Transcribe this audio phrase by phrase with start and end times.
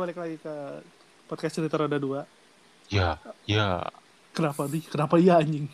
[0.00, 0.54] balik lagi ke
[1.28, 2.24] podcast cerita roda dua.
[2.88, 3.84] Ya, ya,
[4.32, 4.82] Kenapa nih?
[4.88, 5.68] Kenapa iya anjing?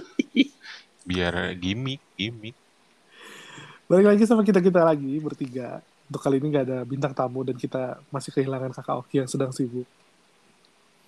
[1.08, 2.56] biar gimmick, gimmick.
[3.86, 5.78] Balik lagi sama kita-kita lagi bertiga.
[6.10, 9.54] Untuk kali ini nggak ada bintang tamu dan kita masih kehilangan kakak Oki yang sedang
[9.54, 9.86] sibuk.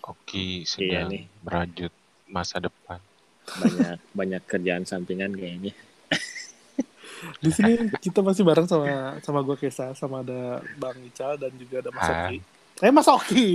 [0.06, 1.24] Oki Iya sedang nih.
[1.42, 1.92] merajut
[2.30, 3.02] masa depan.
[3.42, 5.74] banyak banyak kerjaan sampingan kayaknya
[7.38, 8.86] Di sini kita masih bareng sama
[9.18, 12.14] sama gue Kesa, sama ada Bang Ica dan juga ada Mas Ah.
[12.24, 12.36] Oki.
[12.78, 13.46] Eh Mas Oki,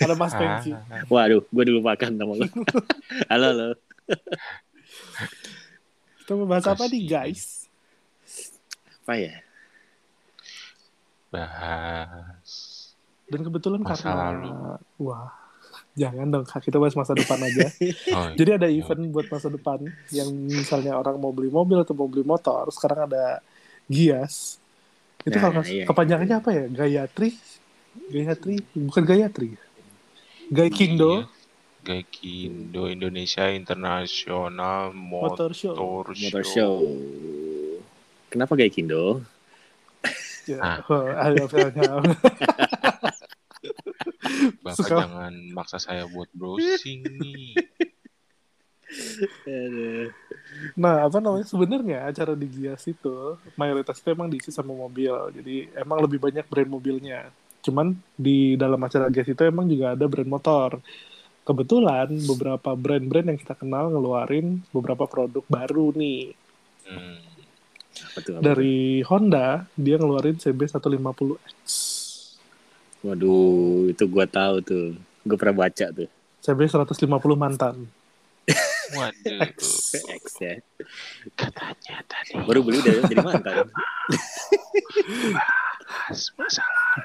[0.00, 0.32] ada Mas.
[0.32, 0.58] Ah,
[1.06, 2.46] waduh gue dilupakan nama lo
[3.28, 3.68] halo halo
[6.16, 7.66] Kita mau bahas apa nih guys?
[8.98, 9.34] apa ya
[11.28, 12.50] bahas
[13.26, 14.50] Dan kebetulan Masa karena lalu.
[15.00, 15.30] wah
[15.92, 17.68] jangan dong Kak, kita bahas masa depan aja.
[18.16, 22.06] oh, Jadi ada event buat masa depan yang misalnya orang mau beli mobil atau mau
[22.06, 23.40] beli motor, sekarang ada
[23.86, 24.56] Gias.
[25.20, 25.84] Itu Nah, kalau nggak- iya.
[25.84, 26.64] kepanjangannya apa ya?
[26.66, 27.30] Gayatri?
[28.08, 28.56] Gayatri?
[28.72, 29.48] Bukan Gayatri.
[30.48, 31.40] Gaikindo Iya.
[31.82, 35.74] Gaikindo Indonesia International Motor, Motor Show.
[35.74, 36.74] motor show
[38.28, 39.20] kenapa kayak Kindo
[40.42, 40.78] Ya, Ah.
[40.90, 42.02] oh, ayo, ayo, ayo.
[44.64, 47.54] Bapak Suka- jangan maksa saya buat browsing nih.
[50.76, 55.12] Nah, apa namanya sebenarnya acara di Gias itu mayoritas itu emang diisi sama mobil.
[55.32, 57.32] Jadi emang lebih banyak brand mobilnya.
[57.64, 60.70] Cuman di dalam acara Gias itu emang juga ada brand motor.
[61.42, 66.30] Kebetulan beberapa brand-brand yang kita kenal ngeluarin beberapa produk baru nih.
[66.86, 67.18] Hmm.
[68.38, 71.66] Dari Honda, dia ngeluarin CB150X.
[73.02, 74.86] Waduh itu gue tahu tuh.
[75.22, 76.08] Gue pernah baca tuh.
[76.42, 77.86] CB150 mantan.
[78.98, 79.58] Waduh, X.
[79.94, 80.58] X ya.
[81.38, 82.42] Katanya tadi.
[82.42, 83.70] Baru beli udah jadi mantan.
[85.32, 86.98] Bahas masalah.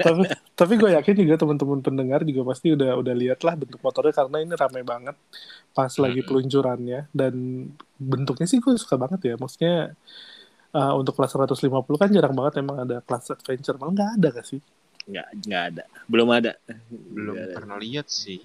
[0.00, 0.24] tapi
[0.56, 4.40] tapi gue yakin juga teman-teman pendengar juga pasti udah udah lihat lah bentuk motornya karena
[4.40, 5.16] ini ramai banget
[5.76, 6.28] pas lagi Mm-mm.
[6.30, 7.00] peluncurannya.
[7.10, 7.34] Dan
[7.98, 9.34] bentuknya sih gue suka banget ya.
[9.36, 9.92] Maksudnya
[10.72, 11.68] uh, untuk kelas 150
[12.00, 13.76] kan jarang banget emang ada kelas adventure.
[13.76, 14.62] Malah nggak ada gak sih
[15.04, 15.84] nggak nggak ada.
[16.08, 16.52] Belum ada.
[16.88, 17.54] Belum ada.
[17.56, 18.40] pernah lihat sih.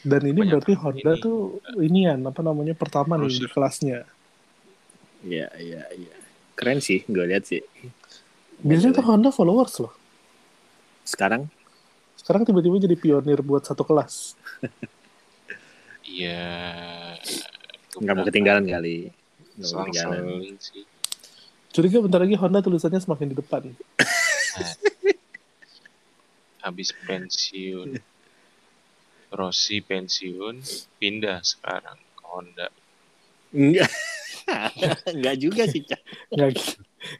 [0.00, 1.20] dan ini Banyak berarti Honda ini.
[1.20, 4.08] tuh inian apa namanya pertama nih di kelasnya.
[5.20, 6.14] Iya iya iya.
[6.56, 7.60] Keren sih gue lihat sih.
[8.64, 9.92] Biasanya tuh Honda followers loh.
[11.04, 11.48] Sekarang?
[12.16, 14.36] Sekarang tiba-tiba jadi pionir buat satu kelas.
[16.10, 16.42] Iya.
[18.00, 19.14] nggak mau ketinggalan kali.
[19.54, 20.18] Nggak mau ketinggalan.
[20.18, 20.84] Selang-seling sih.
[21.70, 23.62] curiga bentar lagi Honda tulisannya semakin di depan
[26.60, 27.96] Habis pensiun.
[29.30, 30.58] Rossi pensiun,
[30.98, 32.68] pindah sekarang ke Honda.
[33.50, 33.90] enggak
[35.14, 36.02] enggak juga sih Cak.
[36.34, 36.74] nggak gitu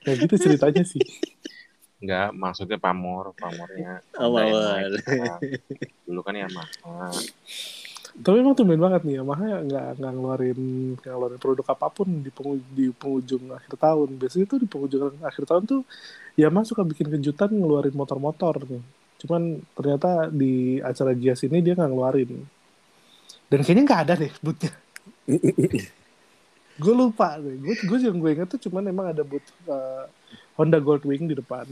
[0.07, 1.03] nggak gitu ceritanya sih
[2.01, 4.01] Enggak, maksudnya pamor, pamornya.
[4.17, 4.89] Oh, pamor.
[5.05, 5.41] sekarang.
[6.09, 7.13] Dulu kan Yamaha.
[8.25, 10.61] Tapi emang tumben banget nih Yamaha nggak nggak ngeluarin
[10.97, 14.17] nggak ngeluarin produk apa pun di pengu- di penghujung akhir tahun.
[14.17, 15.81] Biasanya tuh di penghujung akhir tahun tuh
[16.41, 18.81] Yamaha suka bikin kejutan ngeluarin motor-motor nih.
[19.21, 22.33] Cuman ternyata di acara Gias ini dia nggak ngeluarin.
[23.51, 24.73] Dan kayaknya nggak ada deh bootnya.
[26.81, 27.57] gue lupa deh.
[27.61, 30.09] Gue gue yang gue ingat tuh cuman emang ada boot uh,
[30.57, 31.69] Honda Goldwing di depan.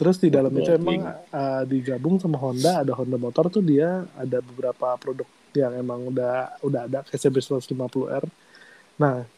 [0.00, 4.40] Terus di dalam itu emang uh, digabung sama Honda ada Honda motor tuh dia ada
[4.40, 8.24] beberapa produk yang emang udah udah ada kayak CB 150R.
[8.96, 9.28] Nah,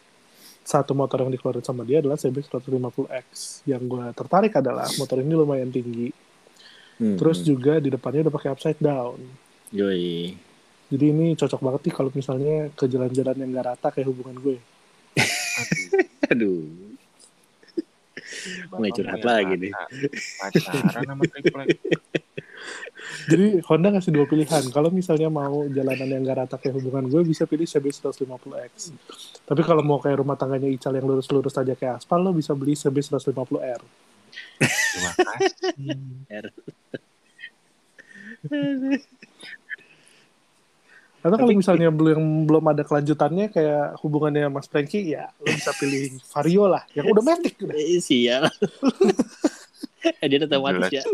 [0.62, 3.26] satu motor yang dikeluarin sama dia adalah CB 150X.
[3.66, 6.14] Yang gue tertarik adalah motor ini lumayan tinggi.
[7.02, 9.18] Hmm, Terus juga di depannya udah pakai upside down.
[9.70, 10.38] Yoi.
[10.86, 14.56] Jadi ini cocok banget nih kalau misalnya ke jalan-jalan yang gak rata kayak hubungan gue.
[16.30, 16.62] aduh
[18.72, 19.72] Mulai Bapak curhat lagi nih.
[20.38, 21.68] pacar- Pacaran sama triplek.
[23.24, 24.62] Jadi Honda ngasih dua pilihan.
[24.68, 28.72] Kalau misalnya mau jalanan yang gak rata kayak hubungan gue, bisa pilih CB 150X.
[29.42, 32.72] Tapi kalau mau kayak rumah tangganya Ical yang lurus-lurus aja kayak aspal, lo bisa beli
[32.72, 33.80] CB 150R.
[34.62, 35.90] Terima kasih.
[41.22, 46.18] Atau kalau misalnya belum belum ada kelanjutannya kayak hubungannya Mas Franky, ya lo bisa pilih
[46.18, 47.74] Vario lah, yang udah matic udah.
[47.74, 48.50] Eh, sial
[50.02, 50.92] Eh, dia otomatis Jelas.
[50.92, 51.04] ya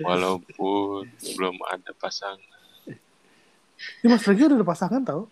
[0.00, 1.04] Walaupun
[1.36, 2.40] belum ada pasangan.
[4.00, 5.28] Ini Mas Franky udah ada pasangan tau?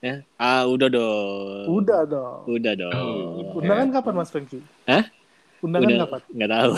[0.00, 2.48] ya ah udah dong Udah dong.
[2.48, 3.60] udah dong Oh.
[3.60, 4.64] Undangan kapan Mas Franky?
[4.84, 5.04] Hah?
[5.60, 6.20] Undangan udah kapan?
[6.30, 6.72] nggak tahu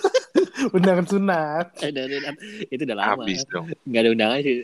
[0.76, 1.66] Undangan sunat.
[1.80, 2.36] Udah- udah-
[2.66, 3.66] itu udah lama Habis dong.
[3.82, 4.56] nggak ada undangan sih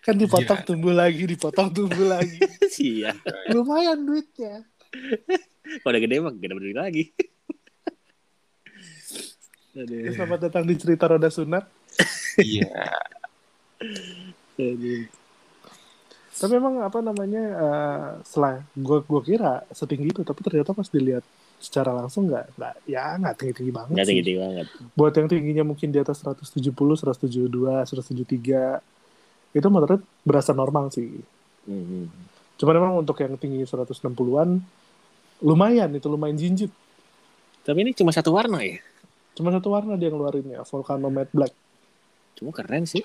[0.00, 0.66] Kan dipotong Iya.
[0.66, 2.36] tumbuh lagi, dipotong tumbuh lagi.
[2.74, 3.16] Sial.
[3.50, 4.60] Lumayan duitnya.
[5.80, 7.04] Kalau udah gede mah gak ada duit lagi.
[9.74, 10.12] Aduh.
[10.12, 11.64] Selamat datang di cerita roda sunat.
[12.36, 12.68] Iya.
[16.34, 21.24] Tapi emang apa namanya eh setelah gue gua kira setinggi itu, tapi ternyata pas dilihat
[21.58, 24.10] secara langsung nggak nggak ya nggak tinggi tinggi banget Nggak sih.
[24.12, 24.66] tinggi-tinggi banget.
[24.92, 27.48] Buat yang tingginya mungkin di atas 170, 172,
[27.88, 28.80] 173
[29.54, 31.08] itu menurut berasa normal sih.
[31.64, 32.10] Hmm.
[32.54, 34.48] Cuman memang untuk yang tinggi 160-an
[35.40, 36.70] lumayan itu lumayan jinjit.
[37.64, 38.78] Tapi ini cuma satu warna ya.
[39.34, 41.52] Cuma satu warna dia ngeluarin ya, Volcano Matte Black.
[42.36, 43.02] Cuma keren sih.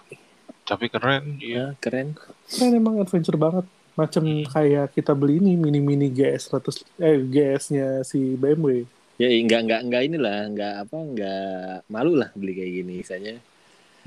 [0.68, 1.40] Tapi keren.
[1.40, 1.74] Iya.
[1.74, 2.14] Ya, keren.
[2.46, 3.66] Keren emang adventure banget.
[4.00, 8.88] Macam kayak kita beli ini mini-mini GS 100 eh GS-nya si BMW.
[9.20, 13.36] Ya nggak nggak nggak inilah nggak apa nggak malu lah beli kayak gini misalnya.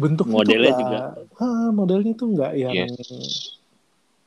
[0.01, 1.01] Bentuknya Modelnya juga.
[1.37, 3.61] Ah, modelnya tuh nggak yang Yes.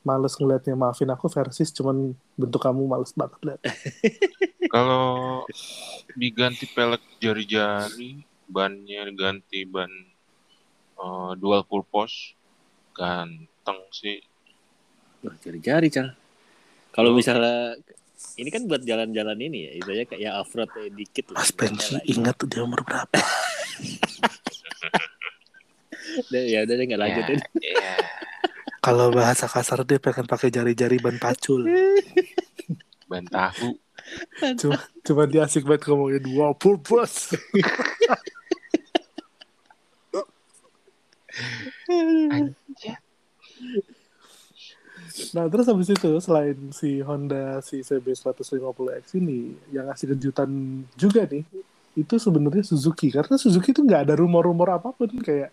[0.06, 0.78] males ngeliatnya.
[0.78, 3.62] Maafin aku versis, cuman bentuk kamu males banget liat.
[4.74, 5.42] Kalau
[6.14, 9.90] diganti pelek jari-jari, bannya ganti ban
[11.02, 12.38] eh, dual purpose,
[12.94, 14.22] ganteng sih.
[15.26, 16.14] Wah, jari-jari cal.
[16.94, 17.18] Kalau Oh.
[17.18, 17.76] misalnya
[18.40, 21.44] ini kan buat jalan-jalan ini ya, istilahnya kayak ya off-road eh, dikit lah.
[21.44, 23.20] Lah, ingat dia umur berapa?
[26.32, 27.40] Ya udah deh, nggak lanjutin.
[27.60, 28.00] Ya,
[28.80, 31.66] Kalau bahasa kasar dia pengen pakai jari-jari ban pacul.
[33.12, 33.76] ban tahu.
[34.62, 37.34] cuma, cuma dia asik banget ngomongnya dual purpose.
[42.32, 42.96] Anjir.
[45.16, 50.50] Nah terus habis itu selain si Honda si CB 150X ini yang ngasih kejutan
[51.00, 51.44] juga nih
[51.96, 55.50] itu sebenarnya Suzuki karena Suzuki itu nggak ada rumor-rumor apa pun kayak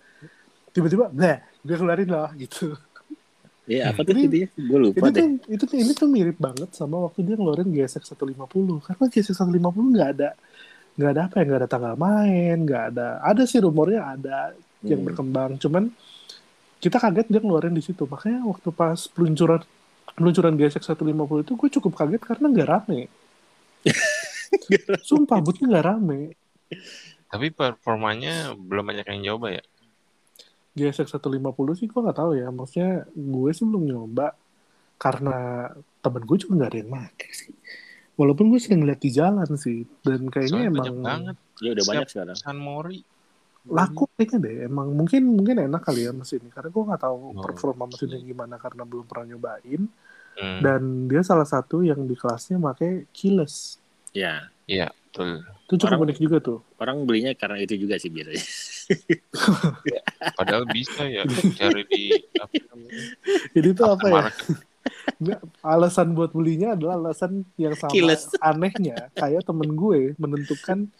[0.74, 2.74] tiba-tiba bleh gue keluarin lah gitu
[3.70, 4.46] Iya, apa tuh Ini-?
[4.68, 5.22] Gue lupa itu deh.
[5.22, 9.36] tuh itu tuh ini tuh mirip banget sama waktu dia ngeluarin GSX 150 karena GSX
[9.40, 10.28] 150 nggak ada
[10.98, 14.36] nggak ada apa ya nggak ada tanggal main nggak ada ada sih rumornya ada
[14.90, 15.06] yang Hmm.
[15.06, 15.84] berkembang cuman
[16.82, 19.62] kita kaget dia ngeluarin di situ makanya waktu pas peluncuran
[20.18, 23.00] peluncuran GSX 150 itu gue cukup kaget karena nggak rame
[25.08, 26.20] sumpah butnya nggak rame
[27.32, 29.64] Tapi performanya belum banyak yang nyoba ya.
[30.76, 34.36] GSX 150 sih gue nggak tahu ya maksudnya gue sih belum nyoba
[35.00, 35.68] karena
[36.04, 37.56] temen gue juga nggak ada yang make sih
[38.16, 41.36] walaupun gue sering lihat di jalan sih dan kayaknya Soalnya emang banyak banget.
[41.62, 41.92] Ya udah Siap.
[41.92, 42.36] banyak sekarang.
[42.36, 43.00] San Mori.
[43.62, 47.16] Laku kayaknya deh emang mungkin mungkin enak kali ya mesin ini karena gue nggak tahu
[47.30, 49.82] Oh, performa mesinnya gimana karena belum pernah nyobain
[50.32, 50.80] Hmm, dan
[51.12, 53.76] dia salah satu yang di kelasnya pakai keyless
[54.10, 55.44] Ya, Iya, betul.
[55.62, 58.40] itu cukup Orang- unik juga tuh orang belinya karena itu juga sih biasanya.
[60.38, 61.22] Padahal bisa ya
[61.54, 62.04] cari di
[62.34, 63.04] apa namanya?
[63.52, 64.24] jadi itu apa ya.
[65.20, 68.32] Nggak, alasan buat belinya adalah alasan yang sama Keyless.
[68.40, 70.90] anehnya kayak temen gue menentukan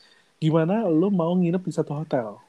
[0.43, 2.43] gimana lo mau nginep di satu hotel?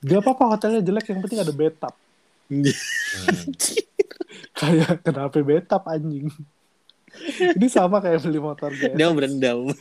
[0.00, 1.92] Gak apa-apa hotelnya jelek yang penting ada bathtub.
[4.60, 6.32] Kayak kenapa bathtub anjing.
[7.58, 8.94] Ini sama kayak beli motor guys.
[8.94, 9.74] Dia berendam.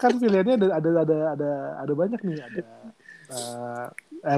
[0.00, 1.50] kan pilihannya ada ada ada ada
[1.82, 2.38] ada banyak nih.
[2.46, 2.62] Ada
[3.34, 3.86] eh,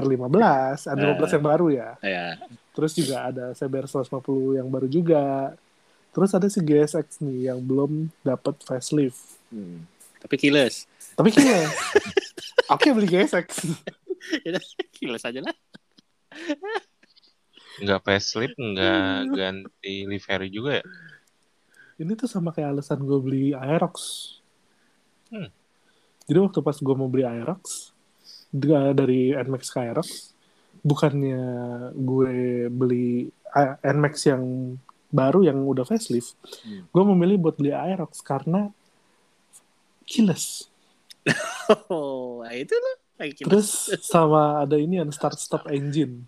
[0.01, 1.89] R15 R15 yang baru ya.
[2.01, 2.41] Ya,
[2.73, 5.53] terus juga ada CBR 150 yang baru juga.
[6.09, 9.21] Terus ada si GSX nih yang belum dapat facelift.
[9.53, 9.85] Hmm.
[10.19, 10.85] Tapi kiles.
[11.13, 11.67] tapi kira
[12.73, 13.49] oke beli GSX
[14.45, 14.59] Ya
[14.91, 15.55] kiles aja lah.
[17.79, 20.85] Nggak facelift, nggak ganti livery juga ya.
[21.97, 23.95] ini tuh sama kayak alasan gue beli Aerox
[25.29, 25.45] Hmm.
[26.25, 27.93] jadi waktu pas gue mau beli Aerox
[28.91, 30.33] dari Nmax ke Aerox
[30.81, 31.37] bukannya
[31.93, 32.33] gue
[32.67, 33.29] beli
[33.85, 34.73] Nmax yang
[35.07, 36.33] baru yang udah facelift
[36.65, 36.81] Hmm.
[36.83, 38.73] gue memilih buat beli Aerox karena
[40.09, 40.65] keyless
[41.87, 42.97] Oh, nah itu loh.
[43.19, 43.45] Kiles.
[43.45, 43.69] terus
[44.01, 46.23] sama ada ini yang start stop engine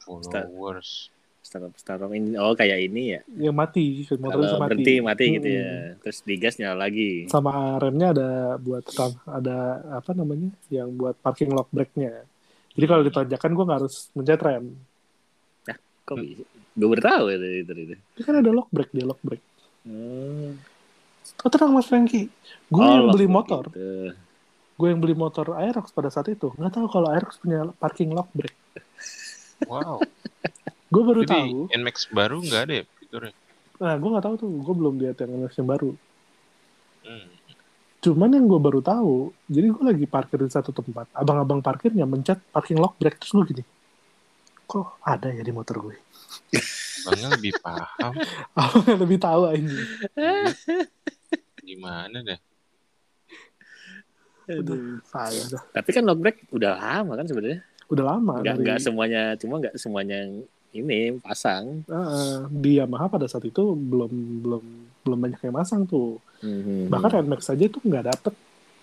[0.00, 1.08] Followers.
[1.40, 3.20] Startup startup ini oh kayak ini ya.
[3.38, 5.56] yang mati motornya bisa mati berhenti mati gitu Hmm.
[5.56, 5.70] ya.
[6.02, 7.28] Terus digas nyala lagi.
[7.28, 8.84] sama remnya ada buat
[9.24, 9.58] ada
[9.94, 12.24] apa namanya yang buat parking lock brake-nya
[12.72, 14.66] jadi kalau ditanjakan gue nggak harus mencet rem
[16.04, 16.44] Kok bisa?
[16.74, 17.72] Gue baru tahu itu itu.
[17.72, 17.94] itu.
[17.96, 19.44] Ini kan ada lock brake dia lock brake
[19.84, 20.56] Hmm.
[21.36, 22.28] Oh tenang mas Franky
[22.66, 24.12] gue Oh, yang lock beli motor gitu.
[24.74, 28.28] gue yang beli motor Aerox pada saat itu nggak tahu kalau Aerox punya parking lock
[28.30, 28.56] brake
[29.64, 30.02] Wow.
[30.92, 33.34] gue baru Jadi tahu Nmax baru nggak ada ya fiturnya?
[33.74, 35.90] nah gue nggak tahu tuh gue belum lihat yang Aerox yang baru
[37.04, 37.28] Hmm.
[38.00, 41.04] Cuman yang gue baru tahu, jadi gue lagi parkir di satu tempat.
[41.12, 43.64] Abang-abang parkirnya mencet parking lock brake terus gue gini,
[44.64, 45.96] kok ada ya di motor gue?
[47.04, 48.12] Bangnya lebih paham
[48.56, 49.84] Abang yang lebih tahu anjing.
[51.64, 52.40] gimana dah.
[54.44, 55.00] Aduh.
[55.02, 55.62] saya dah.
[55.72, 57.60] Tapi kan lockback udah lama kan sebenarnya.
[57.84, 60.32] udah lama Nggak dari nggak semuanya, cuma nggak semuanya yang
[60.74, 61.84] ini pasang.
[61.86, 64.64] Ah, di Yamaha pada saat itu belum belum
[65.00, 66.88] belum banyak yang masang tuh Mhm.
[66.88, 68.34] bahkan NMAX saja tuh nggak dapet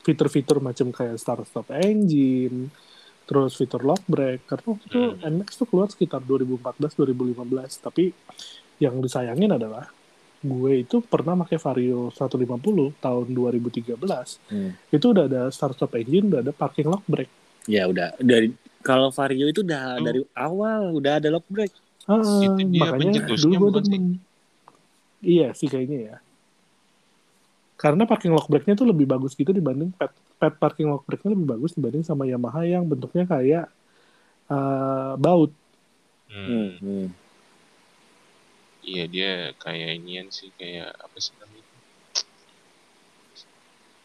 [0.01, 2.69] fitur-fitur macam kayak start stop engine
[3.23, 5.29] terus fitur lock brake karena waktu itu Hmm.
[5.31, 8.13] NMAX tuh keluar sekitar 2014-2015 tapi
[8.77, 9.89] yang disayangin adalah
[10.41, 12.57] gue itu pernah pakai Vario 150
[12.97, 13.93] tahun 2013
[14.47, 14.73] Hmm.
[14.87, 17.29] itu udah ada start stop engine udah ada parking lock brake
[17.63, 18.49] Ya udah dari
[18.81, 20.01] kalau Vario itu udah Oh.
[20.01, 21.77] dari awal udah ada lock brake.
[22.03, 24.17] Ah, Itu dia makanya dulu gue demen
[25.21, 26.17] iya sih kayaknya ya
[27.75, 31.47] karena parking lock brake-nya tuh lebih bagus gitu dibanding pad, pad parking lock brake-nya lebih
[31.47, 33.65] bagus dibanding sama Yamaha yang bentuknya kayak
[34.47, 35.53] eh, baut
[36.25, 36.79] Hmm.
[36.79, 37.07] Hmm.
[38.81, 41.65] Iya dia kayak inian sih kayak apa sih namanya?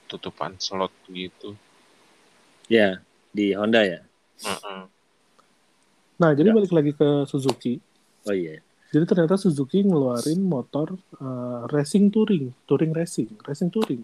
[0.07, 1.57] Tutupan slot gitu.
[2.69, 3.01] Ya
[3.33, 4.01] di Honda ya.
[4.45, 4.83] Heeh.
[6.17, 6.57] nah jadi Ya.
[6.57, 7.77] balik lagi ke Suzuki
[8.25, 8.65] Oh iya.
[8.89, 14.01] jadi ternyata Suzuki ngeluarin motor eh, racing touring touring racing racing touring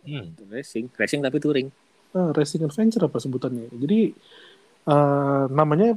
[0.00, 0.32] Hmm.
[0.48, 1.68] Racing, racing tapi touring.
[2.16, 4.16] Eh, racing adventure apa sebutannya jadi
[4.88, 5.92] eh, namanya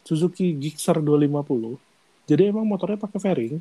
[0.00, 1.76] Suzuki Gixxer 250
[2.24, 3.54] jadi emang motornya pakai fairing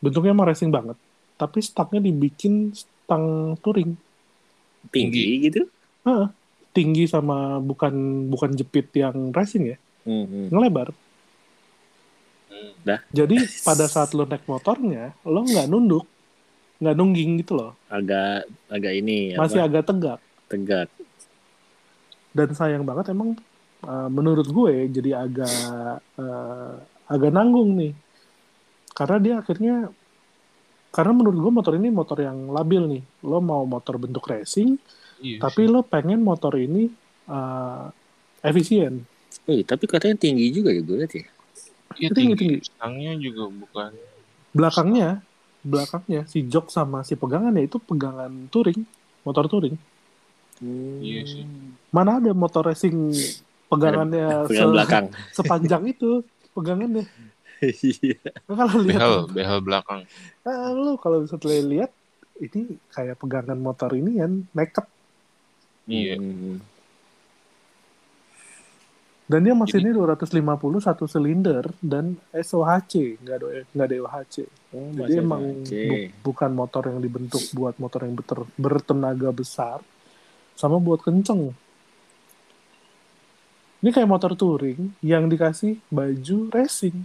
[0.00, 0.96] bentuknya emang racing banget
[1.34, 3.96] tapi stangnya dibikin stang touring
[4.88, 5.68] Tinggi gitu.
[6.72, 7.92] tinggi sama bukan
[8.28, 10.46] bukan jepit yang racing ya Hmm, hmm.
[10.48, 10.88] ngelebar
[12.50, 12.98] Hmm.
[13.08, 16.04] jadi pada saat lo naik motornya lo nggak nunduk
[16.76, 19.68] nggak nungging gitu loh Agak agak ini masih apa?
[19.68, 20.18] agak tegak
[20.48, 20.88] tegak.
[22.32, 23.36] dan sayang banget emang
[23.84, 25.52] uh, menurut gue jadi agak
[26.16, 26.74] uh,
[27.10, 27.92] agak nanggung nih
[28.94, 29.74] karena dia akhirnya
[30.90, 34.74] karena menurut gue motor ini motor yang labil nih lo mau motor bentuk racing
[35.20, 35.70] Iya tapi sih.
[35.70, 36.90] lo pengen motor ini
[37.28, 37.90] uh,
[38.42, 39.02] efisien
[39.46, 41.24] Eh, tapi katanya tinggi juga ya gue lihat ya.
[41.98, 42.58] Iya tinggi, tinggi, tinggi.
[42.66, 43.90] Stangnya juga bukan.
[44.50, 45.08] belakangnya
[45.62, 48.82] belakangnya si jok sama si pegangannya itu pegangan touring
[49.22, 49.76] motor touring
[51.00, 51.44] Iya sih.
[51.94, 52.96] mana ada motor racing
[53.70, 55.04] pegangannya Pegang se- belakang.
[55.32, 56.10] sepanjang itu
[56.50, 57.04] pegangannya
[57.60, 58.16] Iya.
[58.46, 60.00] Lo kalau lihat Behel, behel belakang.
[60.42, 61.92] Ah, lu kalau setelah lihat
[62.38, 64.86] ini kayak pegangan motor ini kan naked
[65.84, 66.16] Iya.
[66.16, 66.56] Hmm.
[69.26, 70.42] dan dia mesinnya 250
[70.80, 74.34] satu silinder dan SOHC nggak ada nggak ada OHC
[74.70, 79.78] Oh, jadi masih emang bu- bukan motor yang dibentuk buat motor yang beter- bertenaga besar
[80.52, 81.54] sama buat kenceng
[83.80, 86.96] ini kayak motor touring yang dikasih baju racing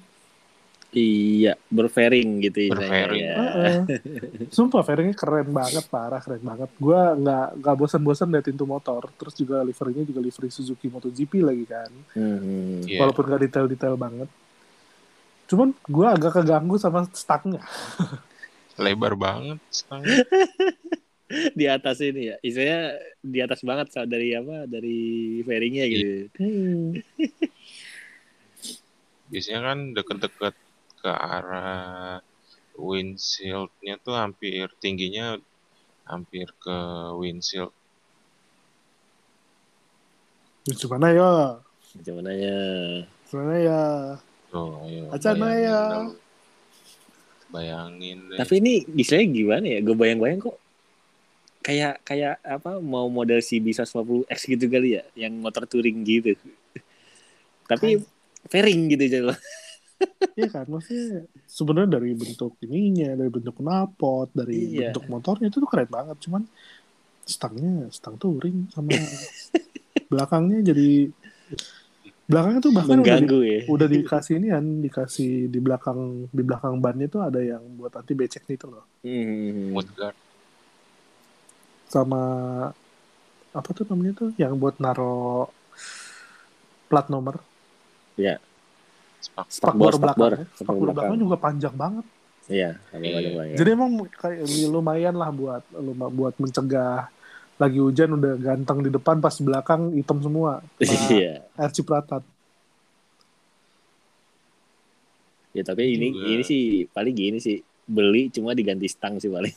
[0.96, 3.20] Iya, berfairing gitu Berfairing.
[3.20, 3.36] ya.
[3.36, 3.80] Heeh.
[4.56, 6.72] Sumpah fairingnya keren banget, parah keren banget.
[6.80, 9.04] Gua nggak nggak bosan-bosan liatin tuh motor.
[9.20, 11.92] Terus juga liverynya juga livery Suzuki MotoGP lagi kan.
[12.16, 12.80] Hmm.
[12.88, 13.04] Iya.
[13.04, 14.30] Walaupun nggak detail-detail banget.
[15.52, 17.60] Cuman gua agak keganggu sama stangnya.
[18.80, 20.24] Lebar banget stangnya.
[21.58, 24.70] Di atas ini ya, istilahnya di atas banget dari apa?
[24.70, 25.00] Dari
[25.42, 26.10] fairingnya gitu.
[26.38, 27.02] Hmm.
[29.34, 30.56] Biasanya kan deket-deket
[31.02, 32.22] ke arah
[32.78, 35.42] windshieldnya tuh hampir tingginya
[36.06, 36.78] hampir ke
[37.18, 37.74] windshield.
[40.70, 41.32] Gimana ya?
[42.06, 42.62] Gimana ya?
[43.30, 43.82] Gimana ya?
[44.54, 45.04] Tuh, ayo.
[45.10, 45.82] Acana bayangin ya.
[47.50, 48.38] Bayangin deh.
[48.38, 49.80] Tapi ini istilahnya gimana ya?
[49.82, 50.58] Gue bayang-bayang kok
[51.66, 56.38] kayak kayak apa mau model CB 150X gitu kali ya, yang motor touring gitu.
[57.72, 57.98] Tapi
[58.46, 59.40] fairing gitu aja loh.
[60.36, 64.92] Iya kan, maksudnya sebenarnya dari bentuk ininya, dari bentuk knalpot, dari Iya.
[64.92, 66.18] bentuk motornya itu tuh keren banget.
[66.22, 66.44] Cuman
[67.26, 68.94] stangnya, stang touring sama
[70.12, 71.10] belakangnya jadi
[72.26, 73.60] belakangnya tuh bahkan udah, di- Mengganggu ya.
[73.70, 78.14] udah dikasih ini kan, dikasih di belakang di belakang bannya tuh ada yang buat anti
[78.14, 78.86] becek gitu loh.
[79.02, 79.74] Hmm.
[79.74, 80.25] Mudguard.
[81.90, 82.22] Sama
[83.56, 85.48] apa tuh namanya tuh yang buat naro
[86.92, 87.40] plat nomor.
[88.16, 89.48] Spak.
[89.50, 90.46] Spakbor, Spakbor spakbor, belakangnya.
[90.46, 90.96] spakbor Spakbor belakang.
[90.96, 92.06] belakangnya juga panjang banget.
[92.46, 93.58] Iya, banyak.
[93.58, 95.64] Jadi emang kayak ya lumayan lah buat
[96.14, 97.10] buat mencegah
[97.56, 100.62] lagi hujan udah ganteng di depan pas di belakang hitam semua.
[101.10, 101.42] Iya.
[101.58, 102.22] air cipratan.
[105.56, 106.28] Ya tapi ini Juga.
[106.36, 106.62] ini sih
[106.92, 109.54] paling gini sih beli cuma diganti stang sih paling.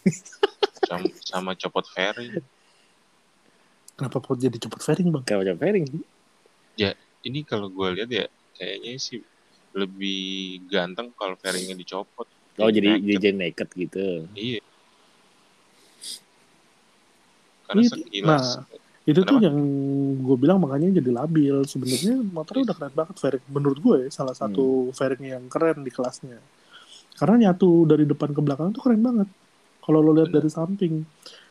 [0.84, 2.40] Sama, sama copot fairing.
[3.98, 5.24] Kenapa kok jadi cepet fairing bang?
[5.26, 5.86] Kayak macam fairing.
[7.18, 9.18] Ini kalau gue lihat ya kayaknya sih
[9.74, 12.24] lebih ganteng kalau fairingnya dicopot.
[12.58, 13.10] Oh jadi naked.
[13.10, 14.06] jadi naked gitu.
[14.32, 14.60] Iya.
[17.68, 18.46] Karena Itu- sekilas
[19.08, 19.48] Itu tuh Kenapa?
[19.48, 19.58] yang
[20.20, 21.64] gue bilang makanya jadi labil.
[21.64, 23.44] Sebenarnya motornya udah keren banget fairing.
[23.48, 26.36] Menurut gue ya, salah satu fairing yang keren di kelasnya.
[27.18, 29.28] Karena nyatu dari depan ke belakang tuh keren banget.
[29.82, 31.02] Kalau lo lihat dari samping.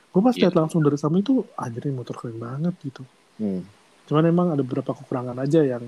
[0.07, 0.47] Gue pas Iya.
[0.47, 3.03] lihat langsung dari samping tuh anjir ini motor keren banget gitu.
[3.37, 3.61] Hmm.
[4.07, 5.83] Cuman emang ada beberapa kekurangan aja yang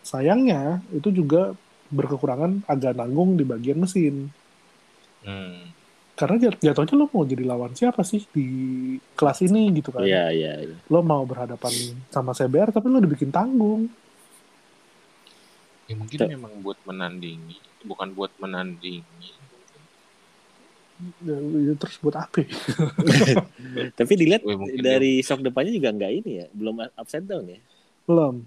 [0.00, 1.58] sayangnya itu juga
[1.90, 4.30] berkekurangan agak nanggung di bagian mesin.
[5.22, 5.74] hmm,
[6.16, 8.46] Karena jat- jatuhnya lo mau jadi lawan siapa sih di
[9.12, 10.00] kelas ini gitu kan.
[10.00, 10.76] Iya, iya, iya.
[10.88, 11.74] Lo mau berhadapan
[12.08, 13.90] sama CBR tapi lo dibikin tanggung.
[15.86, 16.26] ya mungkin Tuh.
[16.26, 17.54] memang buat menandingi,
[17.86, 19.32] bukan buat menandingi.
[21.22, 22.40] Ya, ya, terus buat apa?
[24.00, 27.60] Tapi dilihat Weh, dari shock depannya juga nggak ini ya, belum upside down ya.
[28.08, 28.42] Belum.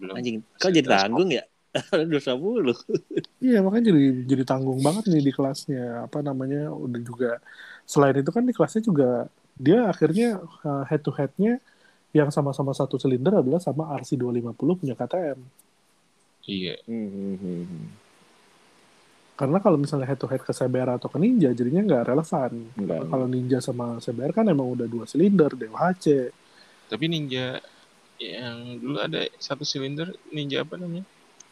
[0.00, 0.14] Belum.
[0.16, 1.44] Anjing, kok Upside jadi tanggung ya?
[2.12, 2.76] Dosa mulu.
[3.40, 6.04] Iya makanya jadi jadi tanggung banget nih di kelasnya.
[6.04, 6.68] Apa namanya?
[6.72, 7.30] Udah juga
[7.88, 10.40] selain itu kan di kelasnya juga dia akhirnya
[10.88, 11.60] head to headnya
[12.12, 15.40] yang sama-sama satu silinder adalah sama RC 250 punya KTM.
[16.42, 17.86] Iya, Hmm, hmm, hmm, hmm.
[19.42, 22.50] Karena kalau misalnya head to head ke CBR atau ke Ninja jadinya nggak relevan.
[22.78, 22.94] Nggak.
[22.94, 26.30] Karena Kalau Ninja sama CBR kan emang udah dua silinder, DOHC.
[26.86, 27.58] tapi Ninja
[28.22, 31.02] yang dulu ada satu silinder Ninja apa namanya?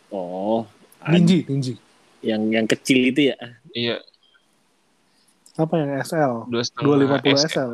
[0.06, 0.70] Oh,
[1.02, 1.75] ada Ninji, Ninji.
[2.23, 3.37] yang yang kecil itu ya.
[3.73, 3.99] Iya,
[5.56, 6.47] Apa yang SL?
[6.47, 6.87] dua setengah
[7.18, 7.49] 250 S, ya?
[7.50, 7.73] SL.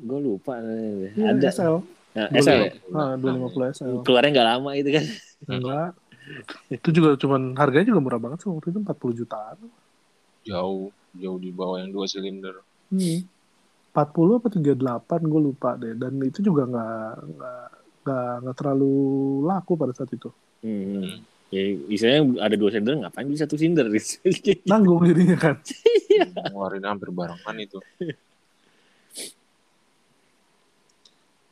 [0.00, 0.56] Gue lupa.
[0.56, 1.48] Iya, ada.
[1.52, 1.74] SL.
[2.14, 2.72] Nah, SL ya?
[2.96, 3.92] Ah, 250 SL.
[4.08, 5.04] Keluarnya nggak lama itu kan.
[5.52, 5.88] Enggak.
[6.72, 9.58] Itu juga cuman harganya juga murah banget sih waktu itu 40 jutaan.
[10.44, 12.60] jauh, jauh di bawah yang dua silinder.
[12.92, 13.24] Hmm.
[13.94, 17.64] 40 apa 38 gue lupa deh dan itu juga nggak nggak
[18.02, 18.94] nggak nggak terlalu
[19.46, 20.30] laku pada saat itu
[20.64, 21.20] Hmm.
[21.52, 21.60] Ya,
[21.92, 23.86] istilahnya ada dua silinder ngapain bisa satu silinder?
[24.72, 25.60] nanggung jadinya kan
[26.50, 27.78] Ngeluarin hampir barengan itu.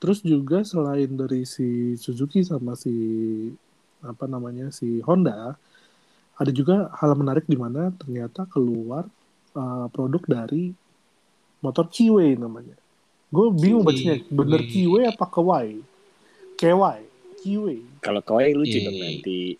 [0.02, 2.90] terus juga selain dari si Suzuki sama si
[4.02, 5.54] apa namanya si Honda
[6.36, 9.06] ada juga hal menarik di mana ternyata keluar
[9.54, 10.74] uh, produk dari
[11.62, 12.74] motor Kiwi namanya.
[13.32, 15.08] Gue bingung bacanya bener Kiwi.
[15.08, 15.78] Apa Kawai?
[16.58, 16.98] KY
[17.42, 17.78] Kiwi.
[18.02, 19.54] Kalau kau lucu dong nanti.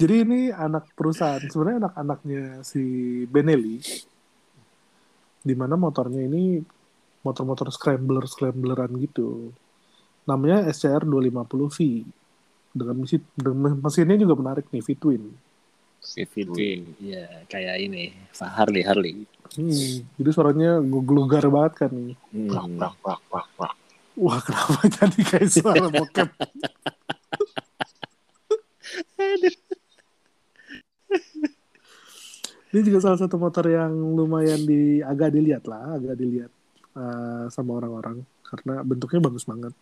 [0.00, 2.82] Jadi ini anak perusahaan, sebenarnya anak-anaknya si
[3.26, 3.82] Benelli,
[5.42, 6.62] di mana motornya ini
[7.26, 9.50] motor-motor scrambler scrambleran gitu.
[10.28, 12.04] Namanya SCR 250V.
[12.76, 15.24] Dengan mesin, dengan mesinnya juga menarik nih, V-twin.
[15.98, 16.94] Fitwin.
[17.02, 18.14] Iya, kayak ini.
[18.38, 19.26] Harley, Harley.
[19.56, 21.92] Hmm, jadi suaranya glugar banget kan
[22.28, 22.76] Hmm.
[22.76, 23.74] prak, prak, prak, prak.
[24.18, 26.28] Wah, kenapa jadi kayak suara bokep?
[32.68, 36.52] Ini juga salah satu motor yang lumayan di agak dilihat lah, agak dilihat
[36.92, 39.72] eh, sama orang-orang karena bentuknya bagus banget,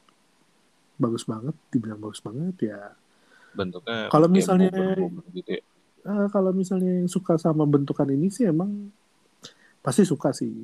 [0.96, 2.80] bagus banget, dibilang bagus banget ya.
[3.56, 4.72] Bentuknya Kalau misalnya-
[5.32, 5.62] gitu ya.
[6.06, 8.94] Eh, kalau misalnya yang suka sama bentukan ini sih emang
[9.82, 10.54] pasti suka sih.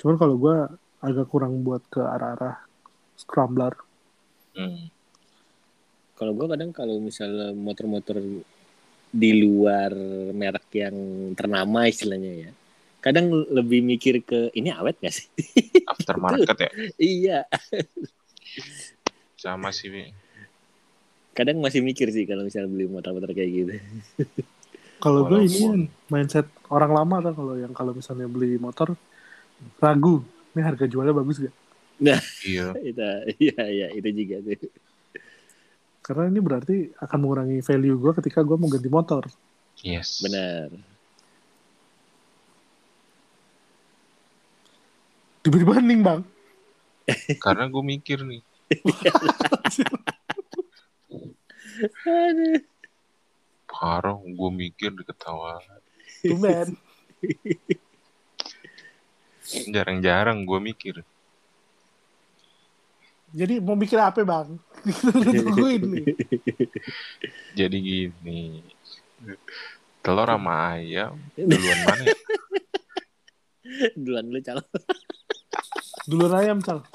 [0.00, 0.56] Cuman kalau gue
[1.04, 2.64] agak kurang buat ke arah-arah
[3.16, 3.76] scrambler.
[4.56, 4.88] Hmm.
[6.16, 8.20] Kalau gue kadang kalau misalnya motor-motor
[9.12, 9.92] di luar
[10.32, 10.96] merek yang
[11.36, 12.50] ternama istilahnya ya,
[13.06, 15.30] kadang lebih mikir ke ini awet gak sih?
[15.94, 16.70] Aftermarket ya.
[16.98, 17.38] iya,
[19.38, 19.94] Sama sih.
[19.94, 20.10] Bi.
[21.36, 23.72] kadang masih mikir sih kalau misalnya beli motor-motor kayak gitu.
[24.98, 28.96] Kalau gue ini mindset orang lama tuh kalau yang kalau misalnya beli motor
[29.78, 30.24] ragu,
[30.56, 31.54] ini harga jualnya bagus gak?
[32.42, 32.72] Iya.
[32.90, 33.04] itu,
[33.38, 34.72] iya, iya, itu juga tuh.
[36.00, 39.22] Karena ini berarti akan mengurangi value gue ketika gue mau ganti motor.
[39.84, 40.24] Yes.
[40.24, 40.95] Benar.
[45.46, 46.20] Diberi banding bang.
[47.44, 48.42] Karena gue mikir nih.
[53.70, 55.62] Parah, gue mikir diketawa.
[56.26, 56.74] Tumben.
[59.70, 61.06] Jarang-jarang gue mikir.
[63.30, 64.58] Jadi mau mikir apa bang?
[65.46, 66.06] Tungguin nih.
[67.54, 68.66] Jadi gini.
[70.02, 72.18] Telur sama ayam duluan mana ya?
[73.94, 74.58] Duluan lu cal.
[76.06, 76.86] Duluan ayam cal.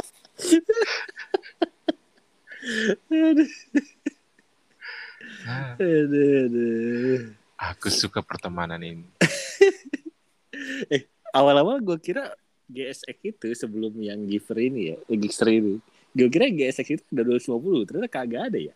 [7.59, 9.03] Aku suka pertemanan ini.
[11.35, 12.31] Awal-awal gue kira
[12.71, 15.79] GSX itu sebelum yang giver ini ya, Gixter ini.
[16.15, 18.75] Gue kira GSX itu udah 250, ternyata kagak ada ya.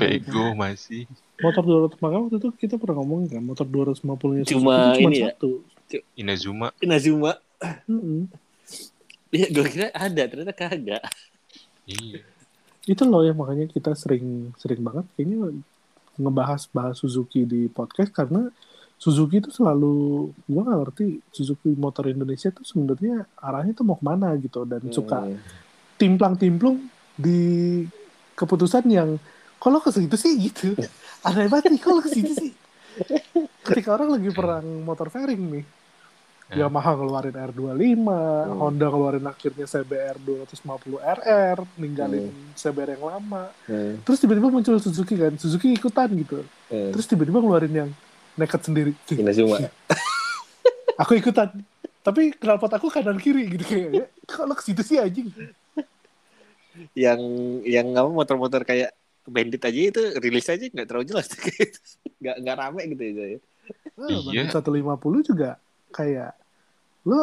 [0.00, 1.04] Bego masih.
[1.40, 5.32] Motor 200 makanya waktu itu kita pernah ngomongin kan motor 250 nya Cuma ini ya?
[5.32, 5.64] satu.
[6.16, 6.72] Inazuma.
[6.80, 7.36] Inazuma.
[7.88, 8.28] Mm-mm.
[9.32, 11.02] Iya, gue kira ada, ternyata kagak.
[11.88, 12.20] Iya.
[12.84, 15.56] Itu loh yang makanya kita sering sering banget kayaknya
[16.14, 18.52] ngebahas bahas Suzuki di podcast karena
[19.00, 24.04] Suzuki itu selalu gua nggak ngerti Suzuki motor Indonesia tuh sebenarnya arahnya tuh mau ke
[24.04, 25.38] mana gitu dan suka Hmm.
[25.96, 26.78] timplang-timplung
[27.14, 27.82] di
[28.34, 29.16] keputusan yang
[29.56, 30.74] kalau ke situ sih gitu
[31.22, 32.52] aneh banget nih kalau ke situ sih
[33.62, 35.64] ketika orang lagi perang motor fairing nih
[36.52, 36.68] Ya.
[36.68, 38.04] Yamaha ngeluarin R25
[38.52, 43.96] Honda ngeluarin akhirnya CBR 250 RR ninggalin CBR yang lama Hmm.
[44.02, 46.92] terus tiba-tiba muncul Suzuki kan Suzuki ikutan gitu Hmm.
[46.92, 47.90] terus tiba-tiba ngeluarin yang
[48.34, 49.64] naked sendiri Inazuma.
[51.00, 51.48] aku ikutan
[52.00, 55.32] tapi knalpot aku kanan kiri gitu kayaknya kalau ke situ sih anjing
[56.92, 57.20] yang
[57.62, 61.78] yang apa motor-motor kayak Bandit aja itu rilis aja nggak terlalu jelas gitu.
[62.20, 63.38] nggak nggak rame gitu ya
[63.94, 64.18] Ah, Iya.
[64.20, 65.50] Bandit 150 juga
[65.88, 66.32] kayak
[67.02, 67.20] lo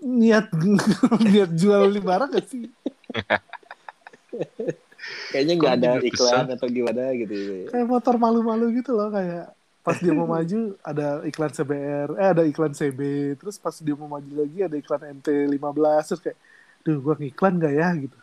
[0.00, 0.46] niat
[1.26, 2.68] niat jual beli barang gak sih?
[5.30, 7.60] kayaknya nggak ada iklan atau gimana gitu ya.
[7.70, 12.42] Kayak motor malu-malu gitu loh kayak pas dia mau maju ada iklan CBR, eh ada
[12.42, 13.00] iklan CB,
[13.38, 16.38] terus pas dia mau maju lagi ada iklan MT15 terus kayak
[16.82, 18.18] duh gua ngiklan gak ya gitu.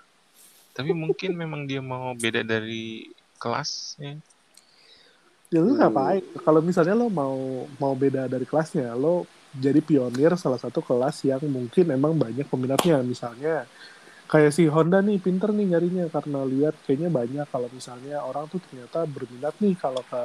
[0.74, 3.08] Tapi mungkin memang dia mau beda dari
[3.40, 4.20] kelasnya.
[5.48, 5.80] Ya lu Hmm.
[5.80, 6.24] ngapain?
[6.44, 7.38] Kalau misalnya lo mau
[7.80, 12.96] mau beda dari kelasnya, lo jadi pionir salah satu kelas yang mungkin emang banyak peminatnya.
[13.06, 13.70] Misalnya
[14.32, 18.60] kayak si Honda nih pinter nih nyarinya karena lihat kayaknya banyak kalau misalnya orang tuh
[18.66, 20.18] ternyata berminat nih kalau ke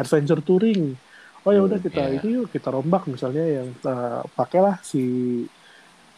[0.00, 0.96] adventure touring.
[1.44, 2.20] Oh ya udah Hmm, kita iya.
[2.20, 4.98] ini yuk kita rombak misalnya yang eh, pakailah si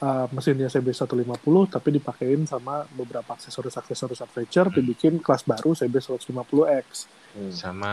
[0.03, 4.77] eh, mesinnya CB 150 tapi dipakein sama beberapa aksesoris-aksesoris adventure Hmm.
[4.77, 7.09] dibikin kelas baru CB 150X.
[7.37, 7.53] Hmm.
[7.53, 7.93] Sama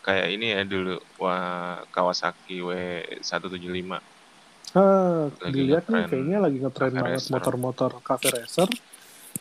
[0.00, 3.90] kayak ini ya dulu wah Kawasaki W175.
[4.72, 8.70] Ah, dilihat nih kayaknya lagi ngetren cafe banget motor-motor cafe racer.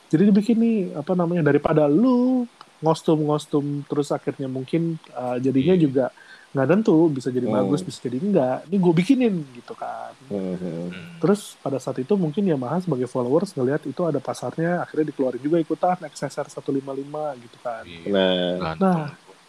[0.09, 2.45] Jadi dibikin nih apa namanya daripada lu
[2.83, 5.81] ngostum-ngostum terus akhirnya mungkin uh, jadinya Iya.
[5.81, 6.05] juga
[6.53, 7.57] nggak tentu bisa jadi Hmm.
[7.57, 8.57] bagus bisa jadi enggak.
[8.69, 10.13] Ini gue bikinin gitu kan.
[10.29, 10.85] Hmm, hmm.
[10.93, 11.13] Hmm.
[11.17, 15.57] Terus pada saat itu mungkin Yamaha sebagai followers ngelihat itu ada pasarnya akhirnya dikeluarin juga
[15.57, 17.81] ikutan XSR 155 gitu kan.
[17.89, 18.05] Iya,
[18.61, 18.73] Nah.
[18.77, 18.97] Nah,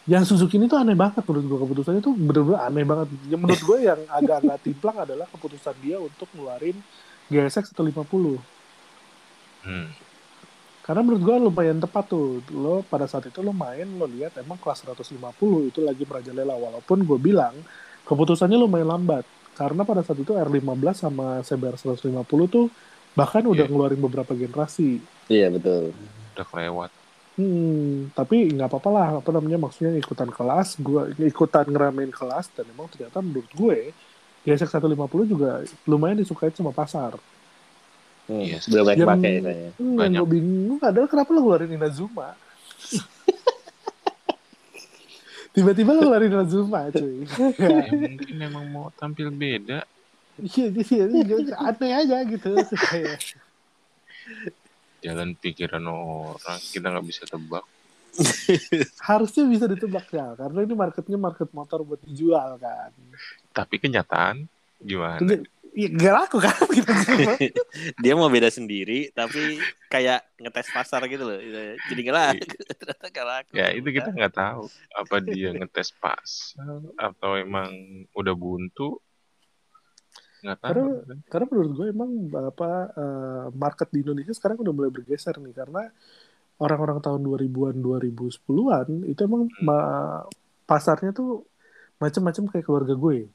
[0.05, 3.07] Yang Suzuki ini tuh aneh banget menurut gue keputusannya tuh bener-bener aneh banget.
[3.25, 6.77] Yang menurut gue yang agak-agak timplang adalah keputusan dia untuk ngeluarin
[7.27, 8.37] GSX 150.
[9.65, 9.89] Hmm.
[10.85, 12.45] Karena menurut gue lumayan tepat tuh.
[12.53, 15.17] Lo pada saat itu lo main, lo lihat emang kelas 150
[15.65, 16.53] itu lagi merajalela.
[16.53, 17.57] Walaupun gue bilang
[18.05, 19.25] keputusannya lumayan lambat.
[19.57, 22.13] Karena pada saat itu R15 sama CBR 150
[22.45, 22.69] tuh
[23.15, 23.71] bahkan udah Iya.
[23.71, 25.01] ngeluarin beberapa generasi.
[25.25, 25.95] iya betul.
[26.35, 26.91] Udah kelewat.
[27.35, 32.63] Hmm, tapi nggak apa-apa lah, apa namanya maksudnya ikutan kelas, gua ikutan ngeramein kelas dan
[32.71, 33.91] emang ternyata menurut gue
[34.47, 34.95] GSX 150
[35.27, 37.19] juga lumayan disukai sama pasar.
[38.25, 38.39] Hmm.
[38.39, 38.71] Yes.
[38.71, 39.67] Belum banyak Yang- pakai saya.
[39.75, 40.19] Hmm, yang Banyak.
[40.21, 42.29] gue bingung adalah kenapa lo ngeluarin Inazuma?
[45.53, 47.27] Tiba-tiba lo ngeluarin Inazuma, cuy.
[47.59, 49.83] Ya mungkin memang mau tampil beda.
[50.35, 52.51] Iya, iya, iya, aneh aja gitu.
[52.75, 53.19] Kayak,
[55.05, 57.65] Jalan pikiran orang kita nggak bisa tebak.
[59.11, 62.95] harusnya bisa ditebak ya, karena ini marketnya market motor buat dijual kan.
[63.51, 64.47] Tapi kenyataan
[64.79, 65.43] gimana?
[65.75, 66.91] Iya, gak laku kan gitu.
[68.03, 69.59] Dia mau beda sendiri, tapi
[69.91, 71.35] kayak ngetes pasar gitu loh.
[71.91, 72.47] Jadi nggak laku.
[72.63, 73.51] Ternyata nggak laku.
[73.59, 77.75] Ya itu kita nggak tahu apa dia ngetes pasar atau emang
[78.15, 79.03] udah buntu.
[80.45, 80.69] Nggak tahu.
[80.69, 85.51] Karena- karena menurut gue emang apa eh, market di Indonesia sekarang udah mulai bergeser nih
[85.51, 85.89] karena
[86.55, 90.23] orang-orang tahun 2000-an 2010-an itu emang ma-
[90.63, 91.43] pasarnya tuh
[91.97, 93.25] macam-macam kayak keluarga gue.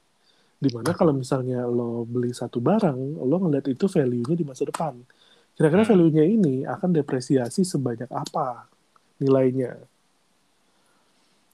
[0.55, 4.93] Di mana kalau misalnya lo beli satu barang, lo ngeliat itu value-nya di masa depan.
[5.51, 5.91] Kira-kira Hmm.
[5.91, 8.69] value-nya ini akan depresiasi sebanyak apa
[9.17, 9.73] nilainya.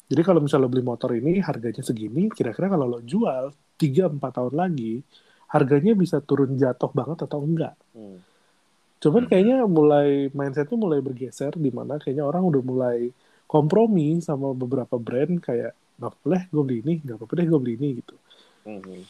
[0.08, 4.56] Jadi kalau misalnya lo beli motor ini harganya segini, kira-kira kalau lo jual 3-4 tahun
[4.56, 5.04] lagi,
[5.54, 7.76] harganya bisa turun jatuh banget atau enggak.
[7.96, 8.20] Hmm.
[9.04, 9.30] Cuman Hmm.
[9.30, 13.00] kayaknya mulai mindsetnya mulai bergeser di mana kayaknya orang udah mulai
[13.48, 17.74] kompromi sama beberapa brand kayak nggak boleh gue beli ini, nggak apa-apa deh gue beli
[17.80, 18.16] ini gitu.
[18.66, 19.08] Hmm.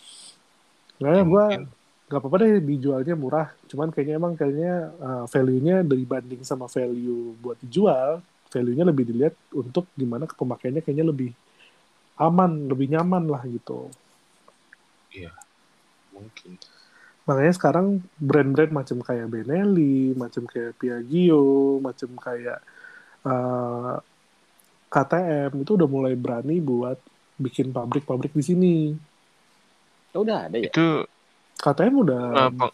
[1.02, 1.62] Makanya Ya, gue mungkin.
[2.08, 3.48] nggak apa-apa deh dijualnya murah.
[3.70, 8.24] Cuman kayaknya emang kayaknya uh, value-nya dibanding sama value buat dijual,
[8.54, 11.32] value-nya lebih dilihat untuk gimana pemakaiannya kayaknya lebih
[12.18, 13.92] aman, lebih nyaman lah gitu.
[16.18, 16.58] Mungkin.
[17.28, 22.60] Makanya sekarang brand-brand macam kayak Benelli, macam kayak Piaggio, macam kayak
[23.28, 24.00] uh,
[24.88, 26.96] KTM itu udah mulai berani buat
[27.36, 28.76] bikin pabrik-pabrik di sini.
[30.16, 30.72] Oh, udah ada ya?
[30.72, 31.04] Itu
[31.60, 32.24] KTM udah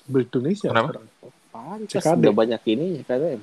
[0.06, 0.88] beli Indonesia Kenapa?
[0.94, 1.06] sekarang.
[1.54, 2.22] Pantas CKD.
[2.30, 3.42] udah banyak ini KTM.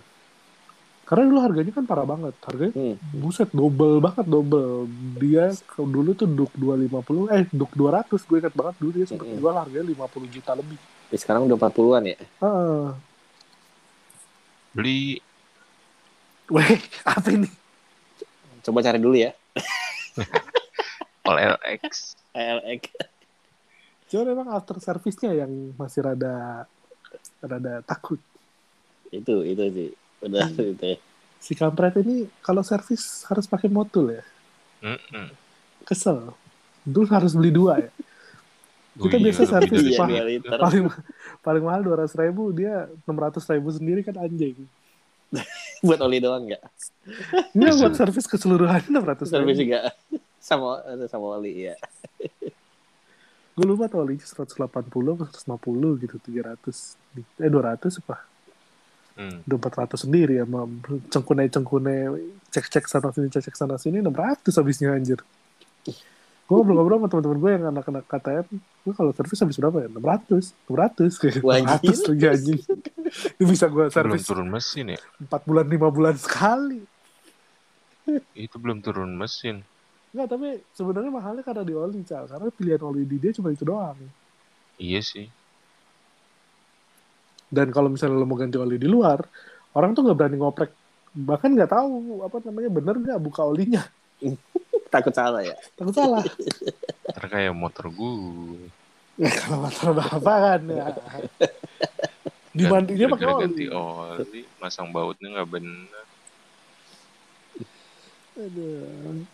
[1.11, 2.35] Karena dulu harganya kan parah banget.
[2.38, 2.94] Harganya Hmm.
[3.11, 4.87] buset double banget double.
[5.18, 9.42] Dia dulu tuh Duk 250 eh Duk 200 gue ingat banget dulu dia sempat Mm-mm.
[9.42, 10.79] jual harganya 50 juta lebih.
[11.11, 12.18] Ya, sekarang udah 40-an ya.
[12.38, 12.94] Ah,
[14.70, 15.18] Beli
[16.55, 17.51] weh, apa ini?
[18.62, 19.35] Coba cari dulu ya.
[21.27, 22.14] OLX.
[22.31, 22.83] ALX.
[24.07, 26.66] Cuma memang after service-nya yang masih rada
[27.40, 28.18] rada takut.
[29.11, 29.90] itu itu sih.
[30.21, 30.73] Udah Hmm.
[30.73, 30.99] itu ya.
[31.41, 34.25] Si kampret ini kalau servis harus pakai motul ya.
[34.83, 35.33] Mm-mm.
[35.83, 36.37] Kesel.
[36.83, 37.91] Dulu harus beli dua ya.
[38.93, 40.59] Kita Wih, biasa servis Iya, dua liter.
[40.59, 40.85] Paling
[41.41, 44.57] paling mahal 200 ribu dia 600 ribu sendiri kan anjing.
[45.87, 46.61] Buat oli doang nggak?
[47.55, 47.79] Ini Bisa.
[47.79, 49.65] buat servis keseluruhan 600 Servis ribu.
[49.65, 49.89] juga
[50.37, 51.75] sama sama oli ya.
[53.51, 56.61] Gue lupa tuh olinya 180 atau 150 gitu 300
[57.39, 58.17] eh 200 apa
[59.21, 59.45] Hmm.
[59.45, 60.65] udah 400 sendiri sama
[61.13, 61.97] cengkune cengkune
[62.49, 65.21] cek cek sana sini cek cek sana sini 600 habisnya anjir
[65.85, 70.57] gue ngobrol-ngobrol sama teman-teman gue yang anak-anak KTM gue kalau servis habis berapa ya 600
[70.73, 72.61] 600 kayak Wah, 600 lagi anjing
[73.37, 75.01] itu bisa gue Belum servis turun mesin ya?
[75.21, 76.81] 4 bulan 5 bulan sekali
[78.35, 79.63] Itu belum turun mesin.
[80.11, 82.27] Enggak, tapi sebenarnya mahalnya karena di oli, Cal.
[82.27, 83.95] Karena pilihan oli di dia cuma itu doang.
[84.81, 85.31] Iya sih.
[87.51, 89.19] Dan kalau misalnya lo mau ganti oli di luar,
[89.75, 90.71] orang tuh nggak berani ngoprek.
[91.11, 93.83] Bahkan nggak tahu apa namanya bener nggak buka olinya.
[94.95, 95.59] Takut salah ya.
[95.75, 96.23] Takut salah.
[97.11, 98.71] Ntar kayak motor gue.
[99.19, 100.87] Ya, kalau masalah apa kan ya.
[102.55, 103.43] Dimandinya pakai oli.
[103.47, 106.07] ganti oli, masang bautnya nggak bener.
[108.41, 109.27] Aduh.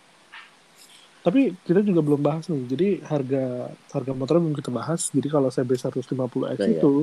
[1.27, 2.63] Tapi kita juga belum bahas nih.
[2.71, 5.11] Jadi harga harga motor belum kita bahas.
[5.11, 6.79] Jadi kalau CB 150X Nah, iya.
[6.79, 6.93] itu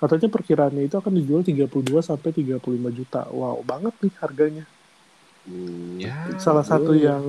[0.00, 1.68] katanya perkiraannya itu akan dijual 32
[2.00, 2.56] sampai 35
[2.90, 3.28] juta.
[3.28, 4.64] Wow, banget nih harganya.
[5.42, 6.16] Hmm, Ya.
[6.36, 7.02] Salah satu Hmm.
[7.02, 7.24] yang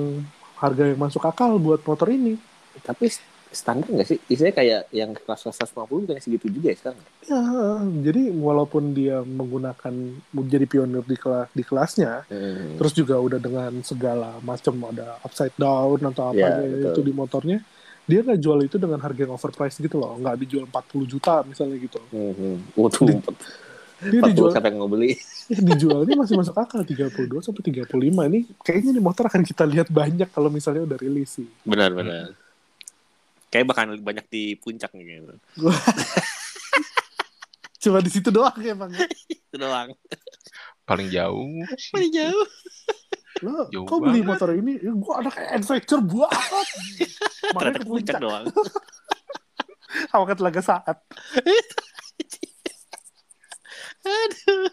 [0.55, 2.39] harga yang masuk akal buat motor ini.
[2.77, 3.12] Tapi
[3.51, 4.19] standar nggak sih?
[4.25, 7.01] Istilahnya kayak yang kelas 150 bukan segitu juga ya sekarang.
[7.21, 7.41] Ya,
[8.01, 9.91] jadi walaupun dia menggunakan
[10.31, 12.79] menjadi pionir di kelas di kelasnya, Hmm.
[12.79, 16.91] terus juga udah dengan segala macam ada upside down atau apa Ya, aja betul.
[16.93, 17.60] itu di motornya,
[18.12, 21.80] dia nggak jual itu dengan harga yang overpriced gitu loh, nggak dijual 40 juta misalnya
[21.80, 22.00] gitu.
[22.12, 22.60] Hmm.
[22.76, 23.24] Waduh, Di-
[24.12, 25.15] Dia 40 dijual siapa yang mau beli?
[25.71, 28.02] dijualnya masih masuk akal 32 sampai 35
[28.34, 31.47] ini kayaknya nih motor akan kita lihat banyak kalau misalnya udah rilis sih.
[31.63, 32.36] Benar, benar.
[33.52, 35.36] Kayak bahkan banyak di puncak nih gitu.
[37.82, 38.93] Cuma di situ doang emang.
[39.52, 39.91] Itu doang.
[40.88, 41.93] Paling jauh sih.
[41.93, 42.47] Paling jauh.
[43.41, 44.38] Lo, Jauh kok beli banget.
[44.38, 44.73] motor ini?
[44.77, 46.67] Ya, gua anak adventure banget.
[47.54, 48.45] Makanya Ternyata ke puncak doang.
[50.13, 50.97] Sama ke Telaga Saat.
[54.01, 54.69] Aduh.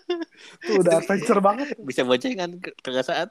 [0.65, 1.67] Tuh udah adventure banget.
[1.81, 3.29] Bisa boncengan ke tengah saat.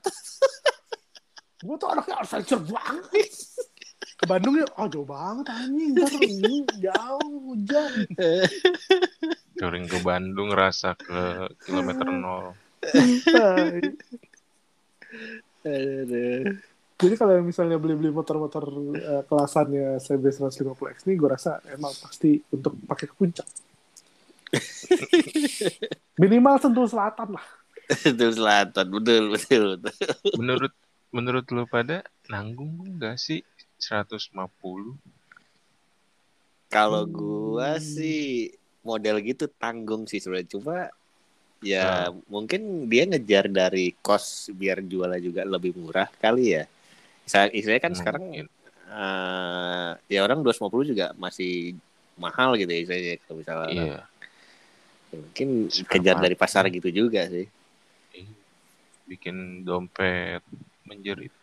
[1.65, 3.29] Gue tuh anaknya adventure banget.
[4.17, 5.93] Ke Bandung ya, oh jauh banget anjing.
[5.93, 8.05] Ntar ini jauh, hujan.
[9.57, 12.53] Touring ke Bandung rasa ke kilometer nol.
[16.97, 18.63] Jadi kalau misalnya beli-beli motor-motor
[18.97, 23.47] eh, kelasannya CB 150X ini, gue rasa emang pasti untuk pakai ke puncak.
[26.21, 27.45] Minimal Sentul Selatan lah.
[27.87, 29.95] Betul selatan, betul, betul, betul.
[30.35, 30.73] Menurut
[31.15, 33.39] menurut lu pada nanggung nggak sih
[33.79, 34.99] 150?
[36.67, 37.15] Kalau Hmm.
[37.15, 38.51] gua sih
[38.83, 40.51] model gitu tanggung sih sebenarnya.
[40.51, 40.91] Cuma
[41.63, 46.63] ya mungkin dia ngejar dari kos biar jualnya juga lebih murah kali ya.
[47.27, 48.47] Saya istilahnya kan sekarang Mungkin.
[48.93, 51.75] eh, ya orang 250 juga masih
[52.17, 53.83] mahal gitu ya istilahnya kalau misalnya Iya.
[55.07, 57.47] Ya, mungkin Spare kejar dari pasar gitu juga sih.
[58.13, 58.33] Iya.
[59.07, 60.43] Bikin dompet
[60.85, 61.33] menjerit.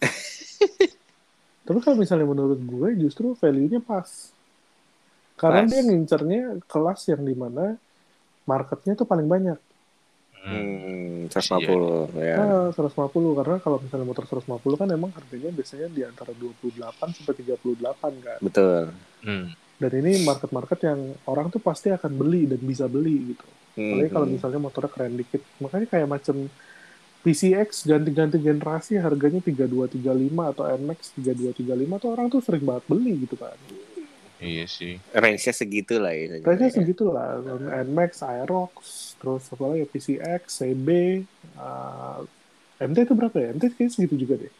[1.66, 4.30] Tapi kalau misalnya menurut gue justru value-nya pas.
[5.34, 5.70] Karena Pas.
[5.72, 7.74] dia ngincernya kelas yang di mana
[8.44, 9.58] marketnya tuh paling banyak.
[10.44, 11.24] Hmm.
[11.24, 12.36] Hmm, 150 ya.
[12.36, 17.34] Nah, 150 karena kalau misalnya motor 150 kan emang harganya biasanya di antara 28 sampai
[17.40, 18.38] 38 kan.
[18.44, 18.92] Betul.
[19.24, 19.56] Hmm.
[19.80, 23.46] Dan ini market-market yang orang tuh pasti akan beli dan bisa beli gitu.
[23.74, 24.34] Hmm, Apalagi kalau hmm.
[24.36, 25.42] misalnya motornya keren dikit.
[25.64, 26.36] Makanya kayak macam
[27.24, 33.40] PCX ganti-ganti generasi harganya 3235 atau NMAX 3235 tuh orang tuh sering banget beli gitu
[33.40, 33.56] kan.
[34.42, 34.98] Iya sih.
[35.14, 36.42] range-nya segitu lah ya.
[36.42, 37.38] Kayaknya segitu lah.
[37.86, 38.74] NMAX, Aerox,
[39.22, 40.88] terus apa lagi PCX, CB,
[41.54, 42.26] uh,
[42.82, 43.54] MT itu berapa ya?
[43.54, 44.52] MT kayaknya segitu juga deh.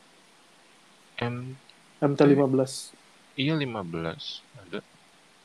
[1.22, 1.58] M
[2.02, 2.94] MT15.
[3.34, 3.66] iya 15
[4.62, 4.78] ada.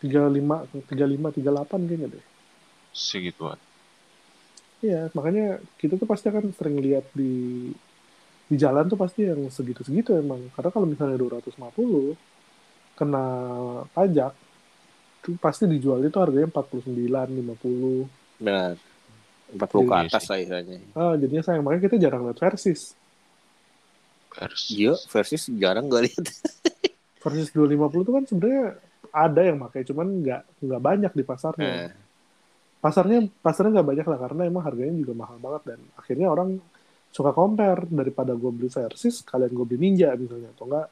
[0.01, 2.25] 35 35 38 kayaknya deh.
[2.93, 3.57] Segituan.
[4.79, 7.67] Iya, makanya kita tuh pasti akan sering lihat di
[8.49, 10.47] di jalan tuh pasti yang segitu-segitu emang.
[10.55, 12.15] Karena kalau misalnya 250
[12.99, 13.25] kena
[13.95, 14.35] pajak
[15.19, 18.43] itu pasti dijual itu harganya 49, 50.
[18.43, 18.75] Benar.
[19.49, 20.77] 40 ke Iya atas lah istilahnya.
[20.93, 22.93] Ah, jadinya sayang makanya kita jarang lihat versis.
[24.29, 24.85] Versi.
[24.85, 26.25] Iya, versus jarang gue lihat.
[27.23, 28.65] Versis 250 itu kan sebenarnya
[29.11, 31.67] ada yang pakai cuman nggak nggak banyak di pasarnya.
[31.67, 31.91] Nah,
[32.79, 36.63] pasarnya pasarnya nggak banyak lah karena emang harganya juga mahal banget dan akhirnya orang
[37.11, 40.87] suka compare daripada gue beli versis kalian gue beli ninja misalnya atau enggak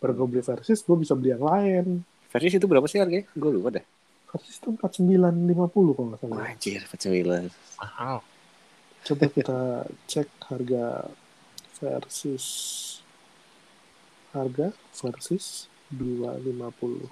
[0.00, 2.00] daripada gue beli versis gue bisa beli yang lain
[2.32, 3.28] versus itu berapa sih harganya?
[3.36, 3.84] Gue lupa dah.
[4.32, 7.52] versis itu 4950 kalau nggak salah Anjir, 49.
[7.76, 8.24] Mahal.
[9.04, 9.58] coba kita
[10.08, 11.08] cek harga
[11.76, 12.46] versis
[14.32, 17.10] harga versis 250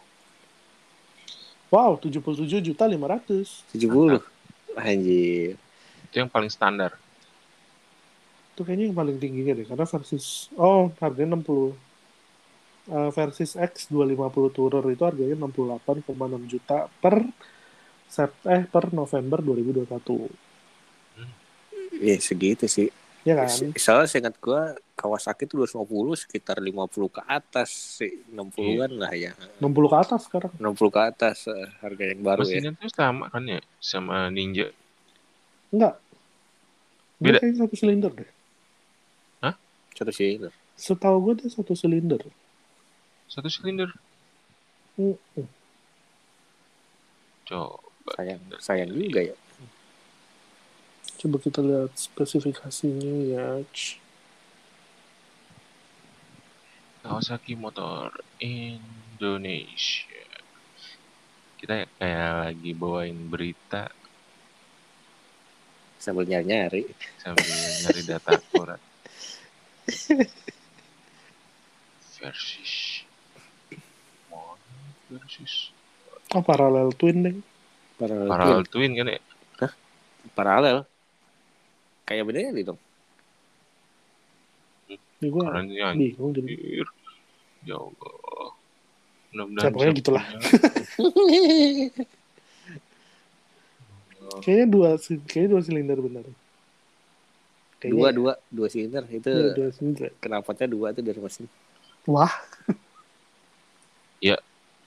[1.69, 4.25] wow 77 juta 500 70.
[4.79, 5.59] Anjir.
[6.09, 6.97] Itu yang paling standar.
[8.55, 11.88] itu kayaknya yang paling tingginya deh karena versus oh harganya 60
[12.89, 16.09] Eh, versus X 250 Tourer itu harganya 68,6
[16.49, 17.21] juta per
[18.09, 19.93] Sep eh per November 2021
[22.01, 22.89] Iya, segitu sih.
[23.27, 24.61] ya kan Soalnya seingat gue
[24.97, 25.85] Kawasaki itu 250
[26.17, 26.81] sekitar 50
[27.13, 28.25] ke atas sih.
[28.33, 29.37] 60-an lah ya.
[29.61, 32.57] 60 ke atas sekarang 60 ke atas eh, harga yang baru ya.
[32.57, 34.73] Mesinnya tuh sama kan ya sama Ninja.
[35.69, 36.01] enggak
[37.21, 37.37] Beda.
[37.37, 38.31] Dia kayaknya satu silinder deh
[39.93, 40.53] Satu silinder.
[40.79, 42.23] setahu gue dia satu silinder
[43.29, 43.93] Satu silinder.
[44.97, 45.15] Mm,
[47.45, 47.79] Coba.
[48.17, 49.37] Sayang, sayang juga ya.
[51.19, 53.47] coba kita lihat spesifikasinya ya.
[57.03, 60.25] Kawasaki Motor Indonesia.
[61.59, 63.91] Kita kayak lagi bawain berita
[65.99, 66.87] Sambil nyari-nyari.
[67.19, 67.43] sambil
[67.83, 68.79] nyari data akurat.
[72.23, 73.03] Versus.
[76.37, 77.35] Oh paralel twin deh
[77.99, 78.29] Paralel.
[78.31, 79.19] Parallel twin kan ya?
[80.39, 80.87] Paralel.
[82.07, 82.79] Kayak bener nih dong.
[85.19, 85.43] ini gue
[85.75, 86.87] ya bingung jadi.
[87.67, 88.55] Ya Allah.
[89.35, 90.25] Mudah-mudahan Ya, pokoknya gitulah.
[94.45, 94.91] kayaknya dua
[95.27, 96.25] kayaknya dua silinder bener
[97.79, 98.15] Kayaknya dua, ya.
[98.15, 99.03] dua, dua silinder.
[99.11, 101.51] Itu Iya, dua silinder knalpotnya dua tuh dari mesin.
[102.07, 102.31] wah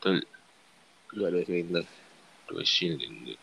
[0.01, 0.25] Betul.
[1.13, 1.85] Dua, dua silinder.
[2.49, 3.37] Dua silinder.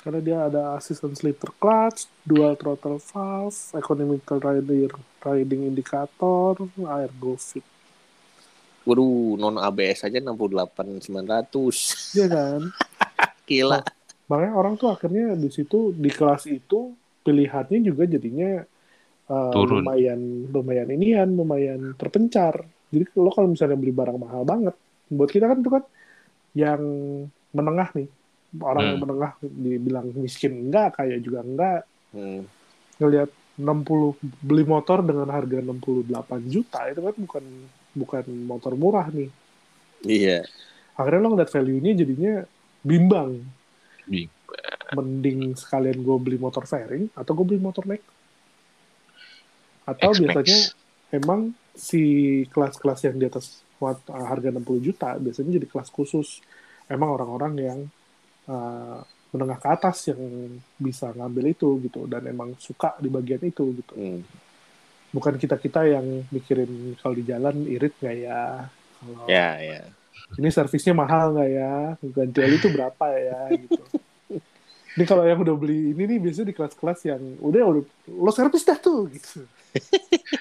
[0.00, 4.88] karena dia ada assistant slipper clutch, dual throttle valve, economical riding
[5.20, 6.56] riding indicator,
[6.88, 7.64] air go fit.
[8.84, 12.16] Waduh, non ABS aja 68 900.
[12.16, 12.60] Iya kan?
[13.48, 13.80] Gila.
[14.32, 18.64] Makanya orang tuh akhirnya di situ di kelas itu pilihannya juga jadinya
[19.28, 19.84] uh, Turun.
[19.84, 22.64] lumayan lumayan inian, lumayan terpencar.
[22.88, 24.72] Jadi lo kalau misalnya beli barang mahal banget,
[25.10, 25.84] buat kita kan itu kan
[26.54, 26.82] yang
[27.50, 28.08] menengah nih.
[28.58, 29.04] Orang yang Hmm.
[29.06, 31.82] menengah dibilang miskin enggak, kaya juga enggak.
[32.10, 32.42] Hmm.
[33.00, 34.12] ngelihat 60
[34.44, 37.44] beli motor dengan harga 68 juta itu kan bukan
[37.96, 39.32] bukan motor murah nih.
[40.04, 40.44] Iya.
[40.96, 42.44] Akhirnya lo ngeliat value-nya jadinya
[42.84, 43.40] bimbang.
[44.04, 44.28] Bing.
[44.92, 48.04] Mending sekalian gue beli motor fairing atau gue beli motor neck.
[49.88, 50.20] Atau X-Max.
[50.20, 50.58] biasanya
[51.16, 51.40] emang
[51.72, 52.02] si
[52.52, 56.28] kelas-kelas yang di atas wat- harga 60 juta biasanya jadi kelas khusus.
[56.90, 57.78] Emang orang-orang yang
[58.50, 59.00] uh,
[59.34, 60.20] menengah ke atas yang
[60.78, 63.94] bisa ngambil itu gitu dan emang suka di bagian itu gitu.
[63.96, 64.22] Hmm.
[65.10, 68.42] bukan kita kita yang mikirin kalau di jalan irit nggak ya
[69.02, 69.82] kalau Ya, ya.
[70.38, 71.72] ini servisnya mahal nggak ya
[72.14, 73.82] ganti oli itu berapa ya gitu
[74.98, 78.66] ini kalau yang udah beli ini nih biasanya di kelas-kelas yang udah udah lo servis
[78.66, 79.46] dah tuh gitu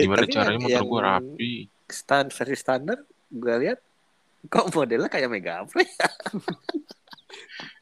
[0.00, 1.50] Gimana caranya motor yang gua rapi?
[1.88, 3.78] Stand versi standar, gue lihat
[4.48, 5.88] kok modelnya kayak Mega Upgrade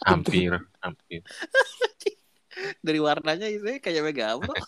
[0.09, 1.20] Hampir, hampir.
[2.86, 4.66] dari warnanya itu kayak Mega Upgrade.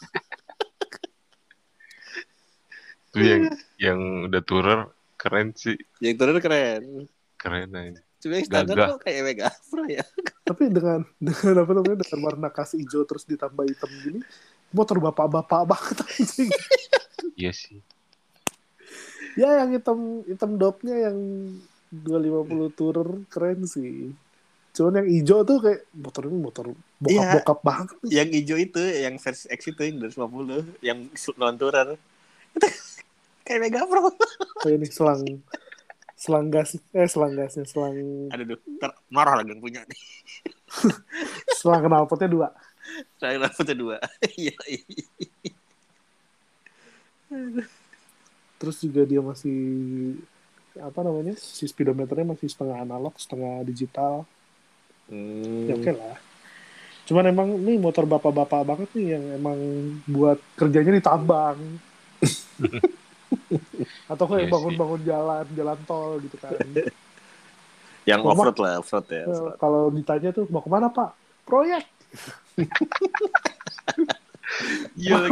[3.15, 3.43] Itu yang
[3.79, 4.81] yang udah tourer
[5.15, 7.07] keren sih, yang turun keren.
[7.39, 8.03] keren aja.
[8.21, 8.89] Cuma yang standar Gagah.
[8.95, 10.05] kok kayak Mega Upgrade ya.
[10.49, 14.21] tapi dengan dengan apa namanya dengan warna kasih hijau terus ditambah hitam gini
[14.77, 16.53] motor bapak-bapak banget anjing
[17.35, 17.83] Iya sih.
[19.35, 21.19] Ya yang hitam hitam dopnya yang
[21.91, 24.11] 250 tourer keren sih
[24.75, 26.65] cuman yang hijau tuh kayak motor ini motor
[26.99, 28.11] bokap-bokap banget nih.
[28.11, 30.99] Yang hijau itu, yang versi X itu yang 250, yang
[31.39, 31.89] non tourer.
[33.45, 34.09] Kayak Mega Pro.
[34.65, 35.21] kayak nih selang
[36.17, 37.93] selang gas eh selang gasnya selang
[38.33, 40.01] Aduh, duh, ntar marah lagi yang punya nih.
[41.61, 42.49] selang knalpotnya dua
[43.21, 43.97] Saya dapetnya dua.
[44.33, 44.57] Iya.
[48.65, 49.59] Terus juga dia masih
[50.75, 54.25] apa namanya si speedometernya masih setengah analog setengah digital
[55.05, 55.69] Hmm.
[55.69, 56.17] ya oke lah
[57.05, 59.57] cuman emang ini motor bapak-bapak banget nih yang emang
[60.07, 61.79] buat kerjanya di tambang
[64.09, 66.57] atau kayak Iya bangun-bangun jalan jalan tol gitu kan
[68.05, 69.23] Yang Rumah- off-road lah, off-road ya.
[69.27, 69.55] Off-road.
[69.59, 71.13] kalau ditanya tuh mau ke mana pak
[71.45, 71.85] proyek
[74.97, 75.29] Iya.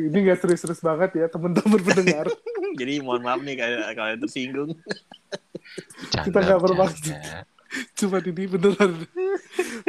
[0.00, 2.26] Ini- ini nggak serius-serius banget ya teman-teman pendengar
[2.80, 4.70] Jadi mohon maaf nih kalau kalian tersinggung.
[4.72, 7.14] Bercanda, Kita nggak bermaksud.
[7.94, 9.06] cuma ini beneran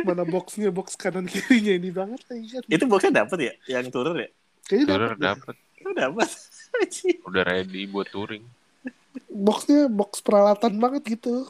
[0.06, 3.54] mana boxnya box kanan kirinya ini banget lagi kan Itu boxnya dapet ya?
[3.80, 4.30] Yang turun ya?
[4.62, 5.18] kayaknya deh.
[5.18, 5.56] dapet.
[5.82, 6.30] Oh, dapet.
[7.28, 8.46] Udah ready buat touring.
[9.28, 11.50] boxnya box peralatan banget gitu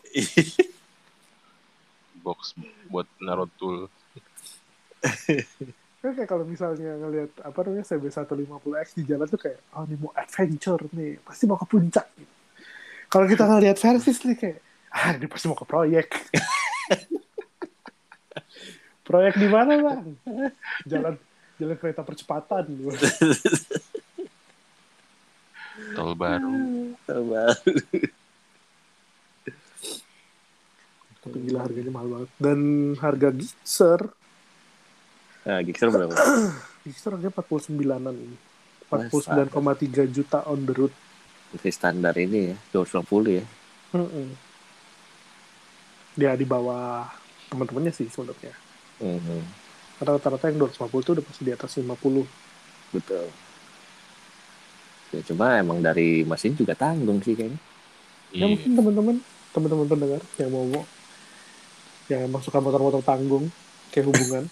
[2.24, 2.54] Box
[2.88, 3.90] buat naruh tool.
[6.02, 9.96] Kan kayak kalau misalnya ngelihat apa namanya CB 150X di jalan tuh kayak oh ini
[10.02, 12.10] mau adventure nih pasti mau ke puncak.
[13.06, 16.10] Kalau kita ngelihat versis nih kayak ah ini pasti mau ke proyek.
[19.02, 20.16] Proyek di mana bang?
[20.88, 21.20] Jalan
[21.60, 22.64] jalan kereta percepatan.
[25.98, 26.54] Tol baru.
[27.06, 27.44] Coba.
[31.22, 32.30] tapi gila harganya mahal banget.
[32.42, 32.60] Dan
[32.98, 34.02] harga Gixxer
[35.42, 36.14] Nah, Gixxer berapa?
[36.86, 38.38] Gixxer harganya 49an ini
[38.88, 39.48] 49,3
[40.08, 40.94] juta on the road
[41.52, 43.46] Masih standar ini ya, 250 ya.
[43.92, 44.28] Mm-mm.
[46.12, 47.08] dia di bawah
[47.48, 48.52] teman-temannya sih sebenarnya
[49.00, 49.42] Mhm,
[49.98, 52.24] karena rata-rata yang 250 itu udah pasti di atas 50
[52.92, 53.28] Betul.
[55.10, 57.60] Ya, cuma emang dari mesin juga tanggung sih kayaknya.
[58.32, 59.16] ya mungkin teman-teman
[59.52, 60.84] teman-teman pendengar yang mau mau
[62.08, 63.48] yang emang suka motor-motor tanggung
[63.92, 64.44] kayak hubungan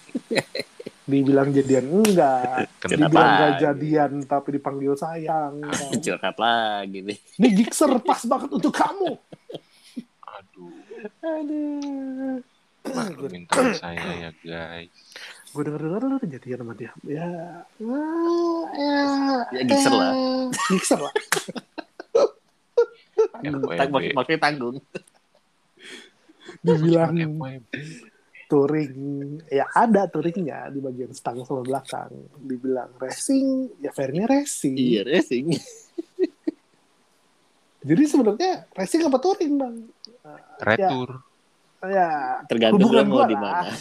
[1.04, 2.94] dibilang jadian enggak Kenapa?
[3.02, 5.66] dibilang enggak jadian tapi dipanggil sayang
[6.04, 7.18] Curhat lagi nih.
[7.36, 9.18] ini gixer pas banget untuk kamu
[10.30, 10.72] Aduh.
[11.20, 12.38] Aduh.
[12.86, 14.94] Maklumin teman saya ya guys.
[15.50, 17.48] gue denger denger lu jadian sama dia ya ya
[19.50, 20.14] Ya, gixer lah.
[20.72, 21.14] gixer lah
[23.20, 24.16] Tang- mak- FWB.
[24.16, 24.76] Maksudnya tanggung.
[26.62, 27.12] dibilang.
[28.50, 28.98] Touring
[29.46, 35.54] ya ada touringnya di bagian stang sama belakang dibilang racing ya fairnya racing Iya, racing.
[37.86, 39.76] jadi sebenarnya racing apa touring bang
[40.60, 41.24] Retur.
[41.86, 43.70] ya Tergantung Hubungan gua di mana.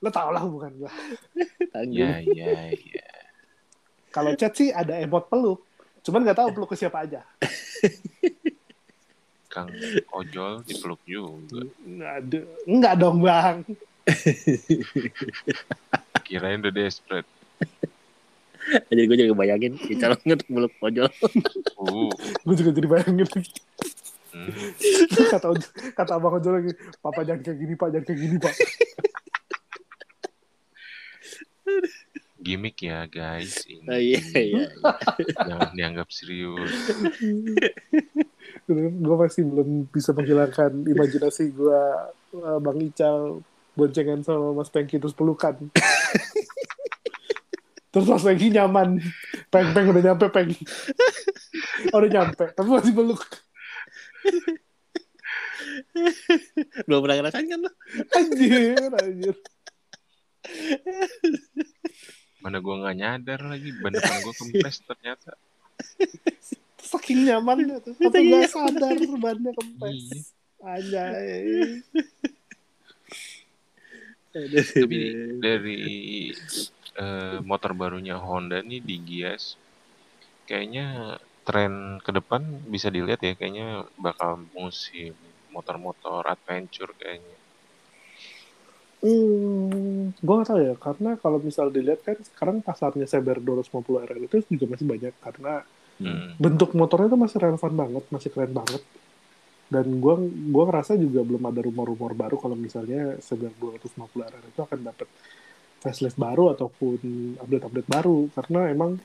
[0.00, 0.92] lo tau lah hubungan gua.
[1.88, 3.08] Ya, ya, ya.
[4.08, 5.64] kalau chat sih ada emot peluk
[6.00, 7.20] cuman nggak tahu peluk ke siapa aja
[9.50, 9.68] Kang
[10.14, 11.66] Ojol dipeluk juga.
[11.82, 12.40] nggak ada
[12.70, 13.66] nggak dong bang
[16.26, 17.26] Kirain udah desperate.
[18.90, 21.10] Jadi gue juga bayangin Ical ngetuk mulut ojol.
[21.74, 22.12] Uh.
[22.46, 23.26] gue juga jadi bayangin
[24.30, 24.46] Hmm.
[25.26, 25.50] kata
[25.90, 26.70] kata abang ojol lagi
[27.02, 28.54] papa jangan kayak gini pak jangan kayak gini pak
[32.40, 33.68] Gimik ya guys.
[33.68, 33.84] Ini.
[33.84, 34.64] Oh, iya, iya.
[35.44, 36.72] Jangan dianggap serius.
[38.68, 41.82] gue masih belum bisa menghilangkan imajinasi gue
[42.34, 43.18] bang Ical
[43.74, 45.56] boncengan sama Mas Pengki terus pelukan
[47.94, 49.00] terus Mas Pengki nyaman
[49.48, 50.50] peng peng udah nyampe peng
[51.94, 53.24] oh, udah nyampe tapi masih peluk
[56.84, 57.70] Belum pernah ngerasain kan lo?
[58.16, 59.36] anjir anjir
[62.42, 63.70] Mana gua nggak nyadar lagi.
[63.80, 65.36] Ban depan gua kempes ternyata.
[66.90, 67.94] Saking nyaman tuh.
[67.94, 70.34] tapi Saking gak sadar bannya kempes.
[70.60, 71.80] Anjay.
[74.34, 74.98] Tapi
[75.44, 75.80] dari
[76.98, 79.54] eh, motor barunya Honda nih di Gias
[80.50, 85.14] kayaknya tren ke depan bisa dilihat ya kayaknya bakal musim
[85.50, 87.38] motor-motor adventure kayaknya.
[89.00, 94.18] Hmm, gue gak tahu ya, karena kalau misal dilihat kan sekarang pasarnya Saber 250 RR
[94.28, 95.64] itu juga masih banyak karena
[96.00, 96.32] Hmm.
[96.40, 98.82] bentuk motornya tuh masih relevan banget, masih keren banget.
[99.70, 100.16] Dan gua
[100.48, 105.08] gua ngerasa juga belum ada rumor-rumor baru kalau misalnya Saber 250 RR itu akan dapat
[105.80, 106.98] facelift baru ataupun
[107.40, 109.00] update-update baru karena emang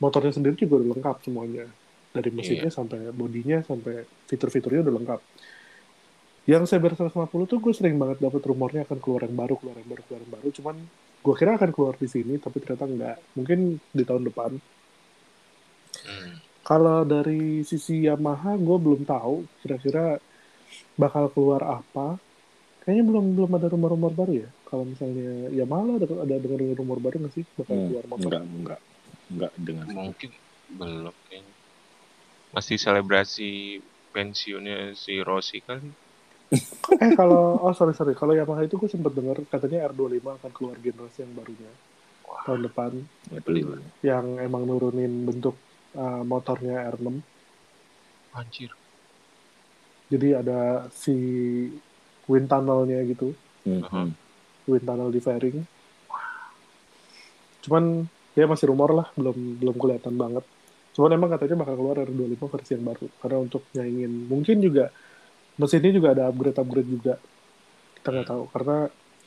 [0.00, 1.66] motornya sendiri juga udah lengkap semuanya.
[2.08, 5.20] Dari mesinnya sampai bodinya sampai fitur-fiturnya udah lengkap.
[6.48, 9.88] Yang Saber 150 tuh gue sering banget dapat rumornya akan keluar yang baru, keluar yang
[9.92, 10.48] baru, keluar yang baru.
[10.48, 10.76] Cuman
[11.20, 13.16] gue kira akan keluar di sini, tapi ternyata enggak.
[13.36, 14.56] Mungkin di tahun depan.
[16.08, 16.32] Hmm.
[16.68, 20.20] Kalau dari sisi Yamaha, gue belum tahu kira-kira
[21.02, 22.20] bakal keluar apa.
[22.84, 24.50] Kayaknya belum belum ada rumor-rumor baru ya.
[24.68, 28.32] Kalau misalnya Yamaha ada ada dengar rumor baru nggak sih bakal Hmm, keluar motor?
[28.32, 28.80] enggak, enggak.
[29.32, 30.30] Enggak dengan Mungkin
[30.80, 31.54] belum kayaknya.
[32.54, 33.50] Masih selebrasi
[34.12, 35.92] pensiunnya si Rossi kali.
[37.04, 40.76] eh kalau oh sorry sorry kalau Yamaha itu gue sempat dengar katanya R25 akan keluar
[40.80, 41.72] generasi yang barunya
[42.48, 42.92] tahun depan
[43.28, 43.84] Betul.
[44.00, 45.56] yang emang nurunin bentuk
[45.98, 47.18] uh, motornya R6
[48.38, 48.70] Anjir.
[50.08, 51.16] jadi ada si
[52.30, 53.32] wind tunnelnya gitu.
[53.64, 53.88] Uh-huh.
[53.88, 54.10] hmm.
[54.68, 55.58] wind tunnel di fairing.
[57.64, 60.44] Cuman ya masih rumor lah belum belum kelihatan banget.
[60.94, 63.06] Cuman emang katanya bakal keluar R25 versi yang baru.
[63.18, 64.92] Karena untuk nyaingin mungkin juga
[65.58, 67.14] mesinnya juga ada upgrade upgrade juga.
[67.98, 68.42] Kita nggak tahu.
[68.54, 68.76] Karena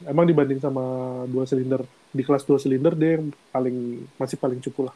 [0.07, 0.83] emang dibanding sama
[1.27, 4.95] dua silinder di kelas dua silinder dia yang paling masih paling cupu lah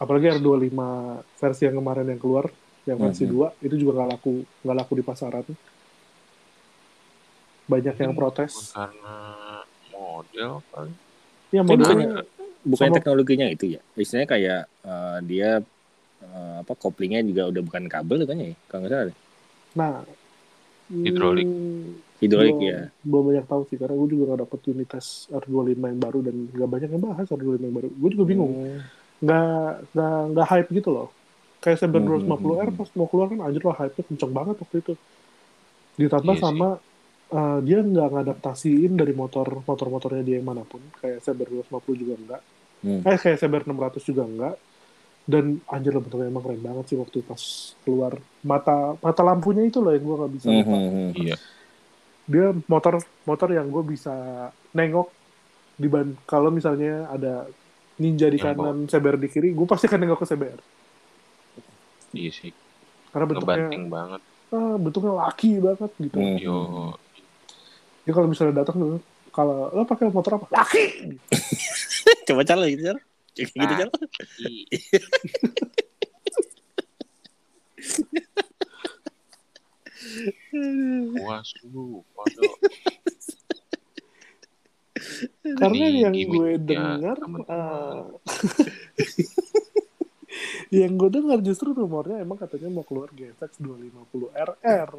[0.00, 0.80] apalagi R25
[1.36, 2.48] versi yang kemarin yang keluar
[2.82, 3.30] yang versi Mhm.
[3.30, 5.44] 2 itu juga nggak laku nggak laku di pasaran
[7.66, 9.16] banyak yang Mungkin protes bukan Karena
[9.92, 10.92] model kali.
[11.50, 12.08] ya modelnya
[12.60, 13.80] Bukannya Sama- teknologinya itu ya?
[13.94, 15.50] Istilahnya kayak eh, dia
[16.20, 18.56] eh, apa koplingnya juga udah bukan kabel katanya ya?
[18.68, 19.16] Kalau nggak salah.
[19.72, 19.92] Nah,
[20.90, 21.48] Hidrolik.
[21.48, 22.80] hmm, Hidrolik belum- ya.
[23.00, 26.68] Belum banyak tahu sih, karena gue juga gak dapet unitas R25 yang baru dan gak
[26.68, 27.88] banyak yang bahas R25 yang baru.
[27.88, 28.80] Gue juga bingung, Hmm.
[29.20, 29.48] Nggak
[29.94, 31.08] nggak nggak hype gitu loh.
[31.60, 34.76] Kayak Saber Hmm, 250R hmm, pas mau keluar kan anjir lah hype-nya kenceng banget waktu
[34.80, 34.92] itu.
[35.96, 36.56] Ditambah Iya sih.
[36.56, 36.68] sama
[37.30, 40.80] uh, dia nggak ngadaptasiin dari motor motor-motornya dia yang mana pun.
[40.96, 42.42] Kayak Saber 250 juga enggak.
[42.80, 43.02] Hmm.
[43.04, 44.56] Eh kayak Saber 600 juga enggak.
[45.26, 47.42] Dan anjir lah bentuknya emang keren banget sih waktu pas
[47.84, 48.12] keluar.
[48.42, 50.76] Mata mata lampunya itu loh yang gue nggak bisa Hmm, lupa.
[50.76, 51.10] hmm, hmm.
[51.16, 51.36] Iya.
[52.26, 52.94] dia motor
[53.24, 54.14] motor yang gue bisa
[54.70, 55.10] nengok
[55.74, 57.48] di ban kalau misalnya ada
[58.00, 60.60] ninja di Yang kanan CBR di kiri gue pasti akan nengok ke CBR
[62.10, 62.50] Iya sih.
[63.08, 64.20] karena bentuknya Ngebanting banget.
[64.50, 66.36] ah, bentuknya laki banget gitu Hmm.
[66.36, 66.58] Yo.
[68.00, 68.98] dia kalau misalnya datang tuh
[69.30, 70.84] kalau lo pakai motor apa laki
[72.26, 73.00] Coba cara gitu cara.
[73.30, 73.78] Gitu Ah.
[73.78, 73.92] cara.
[81.14, 82.02] Puas lu.
[82.14, 82.54] Waduh.
[85.40, 87.16] Karena Ini yang gue dengar
[87.48, 88.04] ah,
[90.80, 94.90] yang gue dengar justru rumornya emang katanya mau keluar GSX 250 RR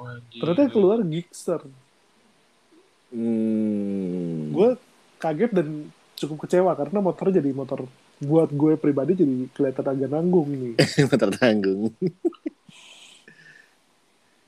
[0.00, 1.62] Wah, ternyata keluar Gixxer
[3.10, 4.54] Hmm.
[4.54, 4.78] gue
[5.18, 7.90] kaget dan cukup kecewa karena motor jadi motor
[8.22, 10.74] buat gue pribadi jadi kelihatan agak nanggung nih.
[11.10, 11.90] motor tanggung.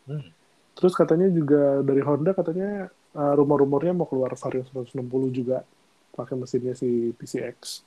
[0.07, 0.31] Hmm.
[0.79, 5.65] Terus katanya juga dari Honda katanya uh, rumor-rumornya mau keluar Vario 160 juga
[6.13, 7.85] pakai mesinnya si PCX.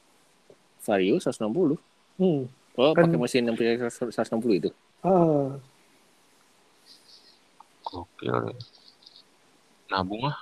[0.86, 1.78] Vario 160.
[2.18, 2.46] Hmm.
[2.76, 4.70] Oh, Kan- pakai mesin 160 itu.
[5.06, 5.56] Ah,
[7.86, 8.40] Gokil ya.
[9.94, 10.38] Nabung ah.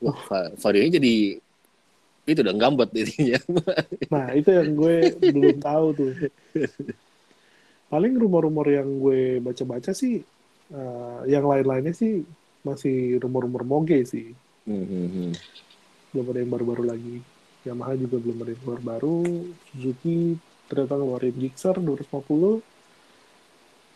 [0.00, 1.38] Wah, Va- Vario jadi
[2.28, 3.40] itu udah gambot dirinya.
[4.12, 6.10] nah itu yang gue belum tahu tuh.
[7.90, 10.22] Paling rumor-rumor yang gue baca-baca sih,
[10.70, 12.22] uh, yang lain-lainnya sih
[12.66, 14.36] masih rumor-rumor moge sih.
[14.68, 15.32] Hmm, hmm, hmm.
[16.12, 17.16] belum ada yang baru-baru lagi.
[17.64, 19.18] Yamaha juga belum ada yang keluar baru.
[19.72, 20.40] Suzuki
[20.70, 22.64] ternyata ngeluarin Gixxer 250.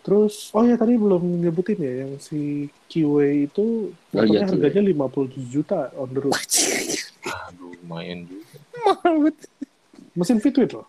[0.05, 4.61] Terus, oh ya tadi belum nyebutin ya, yang si Kiwi itu Oh iya, Kiwi.
[4.61, 6.37] harganya 57 juta on the road.
[7.49, 8.61] Aduh, lumayan juga.
[8.85, 9.37] Mahal banget.
[10.13, 10.85] Mesin fitwit loh.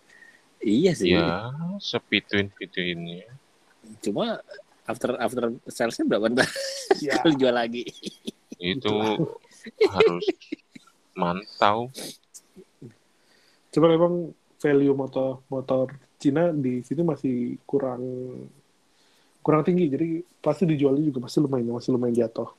[0.60, 1.16] Iya sih.
[1.16, 1.48] Ya,
[1.80, 3.32] sepituin-pituinnya.
[4.04, 4.44] Cuma
[4.86, 6.50] after after salesnya berapa ntar
[7.06, 7.84] Ya, kalau jual lagi?
[8.56, 8.94] Itu
[9.92, 10.26] harus
[11.18, 11.92] mantau.
[13.76, 14.32] coba memang
[14.64, 18.02] value motor motor Cina di sini masih kurang
[19.44, 22.50] kurang tinggi, jadi pasti dijualnya juga pasti lumayan masih lumayan jatuh.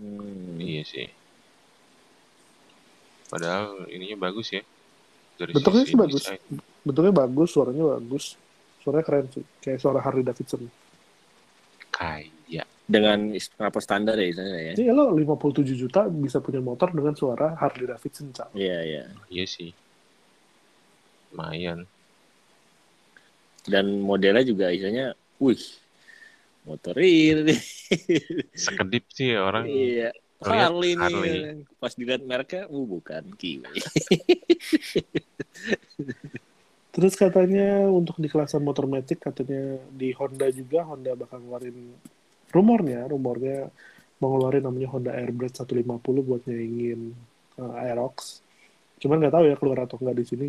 [0.00, 0.56] Hmm.
[0.58, 1.06] Iya sih.
[3.28, 4.64] Padahal ininya bagus ya.
[5.38, 6.24] Dari Bentuknya sih bagus.
[6.26, 6.42] desain.
[6.82, 8.34] Bentuknya bagus, suaranya bagus,
[8.82, 10.66] suaranya keren sih, kayak suara Harley Davidson.
[11.98, 12.66] Kayak.
[12.88, 14.74] Dengan kenapa standar ya istilahnya ya?
[14.80, 18.56] Iya lo 57 juta bisa punya motor dengan suara Harley Davidson, Cak.
[18.56, 19.04] Iya iya.
[19.28, 19.76] Iya sih.
[21.36, 21.84] Lumayan.
[23.68, 25.60] Dan modelnya juga istilahnya, wih,
[26.64, 27.60] motor ini.
[28.56, 29.68] Sekedip sih orang.
[29.68, 30.08] iya.
[30.40, 31.12] Lihat Harley nih.
[31.12, 31.68] Harley.
[31.76, 33.68] Pas dilihat mereknya, uh bukan Kiwi.
[36.98, 41.94] Terus katanya untuk di kelasan motor Matic katanya di Honda juga Honda bakal ngeluarin
[42.50, 43.70] rumornya, rumornya
[44.18, 45.86] mau ngeluarin namanya Honda Airblade 150
[46.26, 47.14] buat nyaingin
[47.62, 48.42] uh, Aerox.
[48.98, 50.48] Cuman nggak tahu ya keluar atau nggak di sini.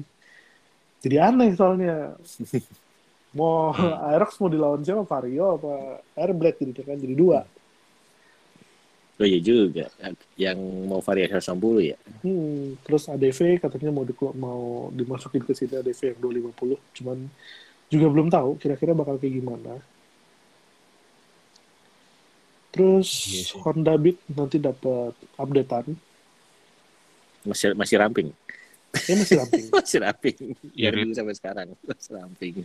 [1.06, 2.18] jadi aneh soalnya
[3.38, 3.70] mau.
[4.10, 7.46] Aerox mau dilawan siapa Vario apa Airblade gitu kan jadi dua
[9.20, 9.92] Oh iya juga.
[10.40, 11.98] Yang mau variasi 160 ya.
[12.24, 14.62] hmm, terus ADV katanya mau di, mau
[14.92, 17.18] dimasukin ke sini ADV yang 250 cuman
[17.90, 19.74] juga belum tahu kira-kira bakal kayak gimana
[22.70, 23.62] terus Iya sih.
[23.64, 25.98] Honda Beat nanti dapat updatean
[27.48, 28.30] Masih masih ramping.
[28.90, 30.38] Ya masih ramping masih ramping.
[30.74, 32.56] Iya, Dari sampai sekarang masih ramping.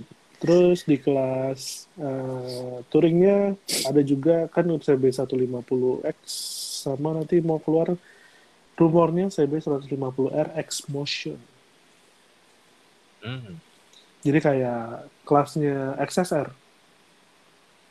[0.41, 3.57] Terus di kelas eh, touringnya
[3.89, 6.19] ada juga kan CB 150X
[6.85, 7.97] sama nanti mau keluar
[8.77, 11.39] rumornya CB 150R X Motion.
[13.25, 13.57] Hmm.
[14.25, 16.49] Jadi kayak kelasnya XSR,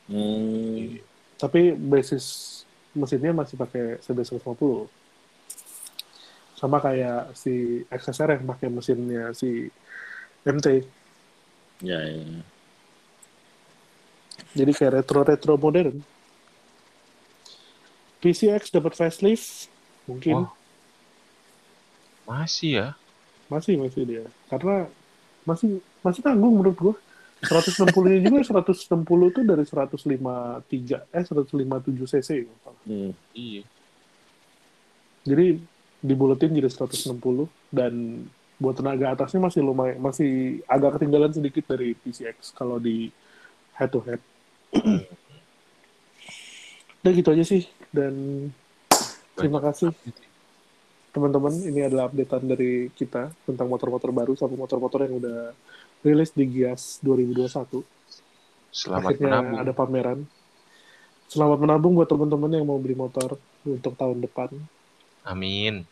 [0.03, 0.99] Hmm.
[1.39, 2.59] tapi basis
[2.91, 4.91] mesinnya masih pakai CB 150.
[6.64, 9.68] Sama kayak si XSR yang pakai mesinnya si
[10.47, 10.88] MT.
[11.84, 12.39] Ya, ya.
[14.55, 15.99] Jadi kayak retro-retro modern.
[18.24, 19.68] PCX dapat facelift,
[20.07, 20.55] mungkin Wah.
[22.24, 22.88] Masih ya?
[23.51, 24.24] masih masih dia.
[24.47, 24.88] Karena
[25.43, 26.95] masih masih tanggung menurut gua.
[27.43, 32.30] 160-nya juga 160 tuh dari 153 eh 157 cc.
[32.88, 33.11] Hmm.
[33.36, 33.68] Iya.
[35.28, 35.59] Jadi
[36.04, 37.16] dibuletin jadi 160
[37.72, 38.28] dan
[38.60, 43.08] buat tenaga atasnya masih lumayan masih agak ketinggalan sedikit dari PCX kalau di
[43.80, 44.20] head to head.
[47.01, 47.64] Udah gitu aja sih
[47.95, 48.14] dan
[49.39, 49.95] terima kasih
[51.14, 55.54] teman-teman ini adalah updatean dari kita tentang motor-motor baru sama motor-motor yang udah
[56.01, 57.86] rilis di Gias 2021
[58.74, 59.62] Selamat akhirnya menabung.
[59.62, 60.20] ada pameran
[61.30, 64.49] selamat menabung buat teman-teman yang mau beli motor untuk tahun depan
[65.24, 65.88] Amin.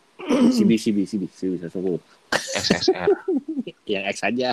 [0.50, 2.02] CB, CB, CB, CB 110.
[2.34, 3.10] XSR.
[3.86, 4.50] Yang X aja.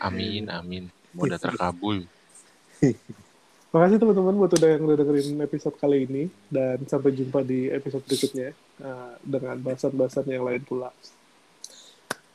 [0.00, 0.88] Amin, amin.
[1.12, 2.06] Mudah terkabul.
[3.68, 8.00] Makasih teman-teman buat udah yang udah dengerin episode kali ini dan sampai jumpa di episode
[8.08, 10.88] berikutnya uh, dengan bahasan-bahasan yang lain pula.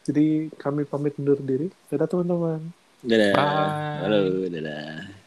[0.04, 1.74] Jadi kami pamit undur diri.
[1.90, 2.62] Dadah teman-teman.
[3.02, 3.34] Dadah.
[3.34, 3.98] Bye.
[4.06, 4.22] Halo,
[4.52, 5.23] dadah.